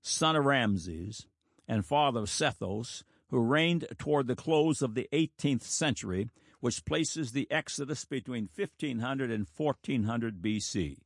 son 0.02 0.36
of 0.36 0.44
Ramses, 0.44 1.26
and 1.66 1.84
father 1.84 2.20
of 2.20 2.30
Sethos, 2.30 3.02
who 3.30 3.40
reigned 3.40 3.86
toward 3.98 4.26
the 4.26 4.36
close 4.36 4.80
of 4.80 4.94
the 4.94 5.08
18th 5.12 5.62
century, 5.62 6.30
which 6.60 6.84
places 6.84 7.32
the 7.32 7.50
exodus 7.50 8.04
between 8.04 8.48
1500 8.54 9.30
and 9.30 9.46
1400 9.56 10.40
BC. 10.40 10.98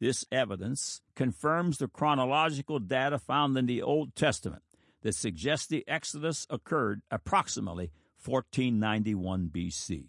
This 0.00 0.24
evidence 0.30 1.00
confirms 1.16 1.78
the 1.78 1.88
chronological 1.88 2.78
data 2.78 3.18
found 3.18 3.56
in 3.58 3.66
the 3.66 3.82
Old 3.82 4.14
Testament 4.14 4.62
that 5.02 5.14
suggests 5.14 5.66
the 5.66 5.86
Exodus 5.88 6.46
occurred 6.50 7.02
approximately 7.10 7.90
1491 8.24 9.50
BC. 9.52 10.08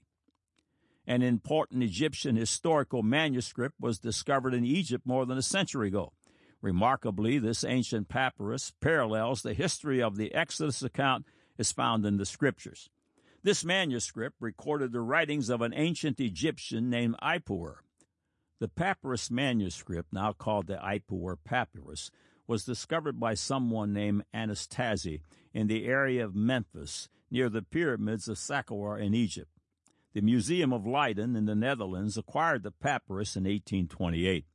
An 1.08 1.24
important 1.24 1.82
Egyptian 1.82 2.36
historical 2.36 3.02
manuscript 3.02 3.76
was 3.80 3.98
discovered 3.98 4.54
in 4.54 4.64
Egypt 4.64 5.08
more 5.08 5.26
than 5.26 5.40
a 5.40 5.44
century 5.44 5.88
ago. 5.88 6.14
Remarkably, 6.62 7.40
this 7.40 7.64
ancient 7.64 8.10
papyrus 8.10 8.74
parallels 8.80 9.42
the 9.42 9.54
history 9.54 10.04
of 10.04 10.18
the 10.18 10.34
Exodus 10.36 10.84
account 10.84 11.26
as 11.58 11.72
found 11.72 12.06
in 12.06 12.18
the 12.18 12.26
scriptures. 12.26 12.90
This 13.42 13.66
manuscript 13.66 14.36
recorded 14.40 14.92
the 14.92 15.02
writings 15.02 15.50
of 15.50 15.62
an 15.62 15.74
ancient 15.74 16.20
Egyptian 16.20 16.90
named 16.90 17.16
Ipuwer. 17.24 17.78
The 18.60 18.68
papyrus 18.68 19.32
manuscript, 19.32 20.12
now 20.12 20.34
called 20.34 20.68
the 20.68 20.76
Ipuwer 20.76 21.38
Papyrus, 21.46 22.12
was 22.46 22.66
discovered 22.66 23.18
by 23.18 23.34
someone 23.34 23.94
named 23.94 24.26
Anastasi 24.34 25.22
in 25.54 25.68
the 25.68 25.86
area 25.86 26.26
of 26.26 26.36
Memphis 26.36 27.08
near 27.32 27.48
the 27.48 27.62
pyramids 27.62 28.28
of 28.28 28.38
Saqqara 28.38 29.02
in 29.02 29.14
Egypt. 29.14 29.52
The 30.14 30.22
Museum 30.22 30.74
of 30.74 30.86
Leiden 30.86 31.38
in 31.38 31.46
the 31.46 31.56
Netherlands 31.56 32.18
acquired 32.18 32.64
the 32.64 32.72
papyrus 32.72 33.38
in 33.38 33.44
1828. 33.44 34.46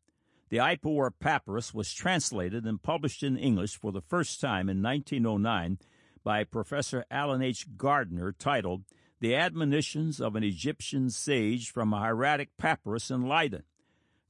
The 0.51 0.59
Ipuwer 0.59 1.11
Papyrus 1.19 1.73
was 1.73 1.95
translated 1.95 2.67
and 2.67 2.83
published 2.83 3.23
in 3.23 3.39
English 3.39 3.79
for 3.79 3.91
the 3.91 4.03
first 4.03 4.39
time 4.41 4.69
in 4.69 4.83
1909 4.83 5.79
by 6.23 6.45
Professor 6.45 7.07
Alan 7.11 7.41
H. 7.41 7.67
Gardiner 7.79 8.33
titled 8.33 8.85
The 9.21 9.35
Admonitions 9.35 10.21
of 10.21 10.37
an 10.37 10.45
Egyptian 10.45 11.09
Sage 11.09 11.71
from 11.71 11.95
a 11.95 12.01
Hieratic 12.01 12.57
Papyrus 12.59 13.11
in 13.11 13.27
Leiden. 13.27 13.63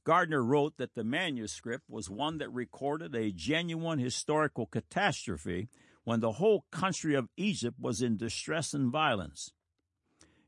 Gardiner 0.05 0.43
wrote 0.43 0.77
that 0.77 0.93
the 0.93 1.03
manuscript 1.03 1.89
was 1.89 2.11
one 2.11 2.37
that 2.37 2.53
recorded 2.53 3.15
a 3.15 3.31
genuine 3.31 3.97
historical 3.97 4.67
catastrophe 4.67 5.67
when 6.03 6.19
the 6.19 6.33
whole 6.33 6.65
country 6.71 7.15
of 7.15 7.27
Egypt 7.35 7.77
was 7.79 8.03
in 8.03 8.15
distress 8.15 8.75
and 8.75 8.91
violence. 8.91 9.51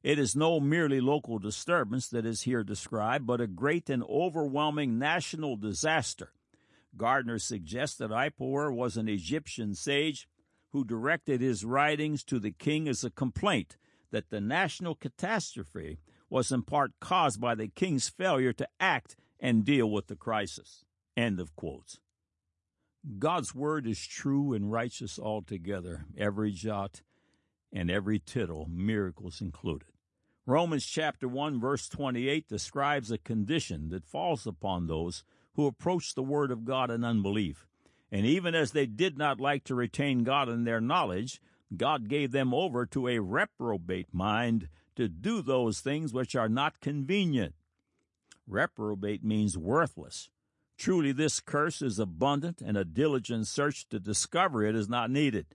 It 0.04 0.20
is 0.20 0.36
no 0.36 0.60
merely 0.60 1.02
local 1.02 1.40
disturbance 1.40 2.08
that 2.10 2.24
is 2.24 2.44
here 2.44 2.64
described, 2.64 3.26
but 3.26 3.42
a 3.42 3.48
great 3.48 3.90
and 3.90 4.04
overwhelming 4.04 5.00
national 5.00 5.58
disaster. 5.58 6.32
Gardiner 6.96 7.40
suggests 7.40 7.98
that 7.98 8.12
Ipuwer 8.12 8.72
was 8.72 8.96
an 8.96 9.10
Egyptian 9.10 9.74
sage 9.74 10.28
who 10.72 10.86
directed 10.86 11.42
his 11.42 11.66
writings 11.66 12.24
to 12.26 12.40
the 12.40 12.52
king 12.52 12.88
as 12.88 13.04
a 13.04 13.10
complaint 13.10 13.76
that 14.12 14.30
the 14.30 14.40
national 14.40 14.94
catastrophe 14.94 15.98
was 16.30 16.52
in 16.52 16.62
part 16.62 16.92
caused 17.02 17.42
by 17.42 17.56
the 17.56 17.68
king's 17.68 18.08
failure 18.08 18.54
to 18.54 18.68
act 18.80 19.16
and 19.40 19.66
deal 19.66 19.90
with 19.90 20.08
the 20.08 20.16
crisis. 20.16 20.86
End 21.16 21.40
of 21.40 21.56
quotes. 21.56 22.00
God's 23.20 23.56
word 23.56 23.88
is 23.88 24.06
true 24.06 24.54
and 24.54 24.72
righteous 24.72 25.18
altogether, 25.18 26.06
every 26.18 26.52
jot 26.52 27.02
and 27.72 27.92
every 27.92 28.20
tittle, 28.20 28.68
miracles 28.70 29.42
included. 29.42 29.90
Romans 30.46 30.86
chapter 30.86 31.28
1 31.28 31.60
verse 31.60 31.90
28 31.90 32.48
describes 32.48 33.12
a 33.12 33.18
condition 33.18 33.90
that 33.90 34.06
falls 34.06 34.48
upon 34.48 34.88
those 34.88 35.24
who 35.56 35.66
approach 35.66 36.16
the 36.16 36.24
word 36.24 36.52
of 36.52 36.64
God 36.64 36.90
in 36.90 37.04
unbelief. 37.04 37.68
And 38.12 38.26
even 38.26 38.56
as 38.56 38.72
they 38.72 38.86
did 38.86 39.18
not 39.18 39.42
like 39.42 39.66
to 39.66 39.76
retain 39.76 40.24
God 40.24 40.48
in 40.48 40.64
their 40.64 40.80
knowledge, 40.80 41.42
God 41.76 42.08
gave 42.08 42.32
them 42.32 42.54
over 42.54 42.86
to 42.86 43.10
a 43.10 43.20
reprobate 43.20 44.14
mind 44.14 44.70
to 44.96 45.10
do 45.10 45.42
those 45.42 45.82
things 45.82 46.14
which 46.14 46.36
are 46.36 46.48
not 46.48 46.80
convenient. 46.80 47.54
Reprobate 48.48 49.24
means 49.24 49.58
worthless. 49.58 50.30
Truly, 50.78 51.12
this 51.12 51.40
curse 51.40 51.82
is 51.82 52.00
abundant, 52.00 52.62
and 52.62 52.78
a 52.78 52.86
diligent 52.86 53.48
search 53.48 53.90
to 53.90 54.00
discover 54.00 54.64
it 54.64 54.76
is 54.76 54.88
not 54.88 55.10
needed. 55.10 55.48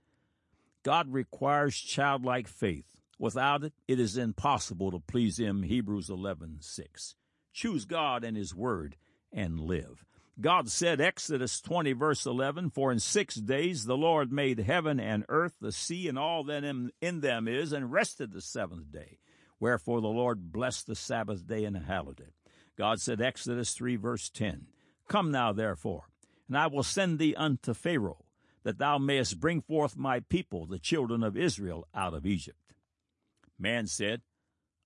God 0.83 1.13
requires 1.13 1.77
childlike 1.79 2.49
faith. 2.49 2.87
Without 3.19 3.63
it, 3.63 3.73
it 3.87 4.01
is 4.01 4.17
impossible 4.17 4.91
to 4.91 4.99
please 4.99 5.39
Him. 5.39 5.63
Hebrews 5.63 6.11
11 6.11 6.59
6. 6.61 7.15
Choose 7.53 7.85
God 7.85 8.25
and 8.25 8.37
His 8.37 8.55
Word 8.55 8.97
and 9.33 9.61
live. 9.61 10.05
God 10.41 10.69
said, 10.69 11.01
Exodus 11.01 11.61
20, 11.61 11.93
verse 11.93 12.27
11, 12.27 12.71
For 12.71 12.91
in 12.91 12.99
six 12.99 13.37
days 13.37 13.85
the 13.85 13.97
Lord 13.97 14.33
made 14.33 14.59
heaven 14.59 14.99
and 14.99 15.25
earth, 15.29 15.55
the 15.61 15.73
sea, 15.73 16.09
and 16.09 16.19
all 16.19 16.43
that 16.45 16.65
in 16.65 16.91
them 17.21 17.47
is, 17.47 17.73
and 17.73 17.93
rested 17.93 18.33
the 18.33 18.41
seventh 18.41 18.91
day. 18.91 19.19
Wherefore 19.61 20.01
the 20.01 20.09
Lord 20.09 20.51
blessed 20.51 20.89
the 20.89 20.97
Sabbath 20.97 21.47
day 21.47 21.65
and 21.65 21.77
hallowed 21.77 22.19
it. 22.19 22.33
God 22.77 23.01
said, 23.01 23.21
Exodus 23.21 23.73
3, 23.75 23.97
verse 23.97 24.31
10, 24.31 24.67
Come 25.09 25.31
now, 25.31 25.53
therefore, 25.53 26.09
and 26.49 26.57
I 26.57 26.67
will 26.67 26.83
send 26.83 27.19
thee 27.19 27.35
unto 27.35 27.75
Pharaoh, 27.75 28.25
that 28.63 28.79
thou 28.79 28.99
mayest 28.99 29.41
bring 29.41 29.61
forth 29.61 29.97
my 29.97 30.21
people, 30.21 30.67
the 30.67 30.79
children 30.79 31.23
of 31.23 31.37
Israel, 31.37 31.87
out 31.95 32.15
of 32.15 32.27
Egypt. 32.27 32.75
Man 33.59 33.87
said, 33.87 34.23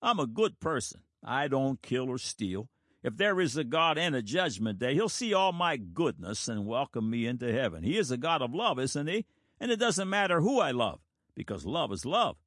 I'm 0.01 0.19
a 0.19 0.27
good 0.27 0.59
person. 0.59 1.01
I 1.23 1.47
don't 1.47 1.81
kill 1.81 2.09
or 2.09 2.17
steal. 2.17 2.69
If 3.03 3.17
there 3.17 3.39
is 3.39 3.55
a 3.55 3.63
God 3.63 3.97
and 3.97 4.15
a 4.15 4.21
judgment 4.21 4.79
day, 4.79 4.93
he'll 4.93 5.09
see 5.09 5.33
all 5.33 5.51
my 5.53 5.77
goodness 5.77 6.47
and 6.47 6.65
welcome 6.65 7.09
me 7.09 7.25
into 7.25 7.51
heaven. 7.51 7.83
He 7.83 7.97
is 7.97 8.11
a 8.11 8.17
God 8.17 8.41
of 8.41 8.53
love, 8.53 8.79
isn't 8.79 9.07
he? 9.07 9.25
And 9.59 9.71
it 9.71 9.79
doesn't 9.79 10.09
matter 10.09 10.41
who 10.41 10.59
I 10.59 10.71
love, 10.71 10.99
because 11.35 11.65
love 11.65 11.91
is 11.91 12.05
love. 12.05 12.37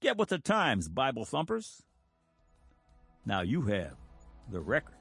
Get 0.00 0.18
with 0.18 0.28
the 0.28 0.38
times, 0.38 0.88
Bible 0.88 1.24
thumpers. 1.24 1.82
Now 3.24 3.40
you 3.40 3.62
have 3.62 3.96
the 4.50 4.60
record. 4.60 4.95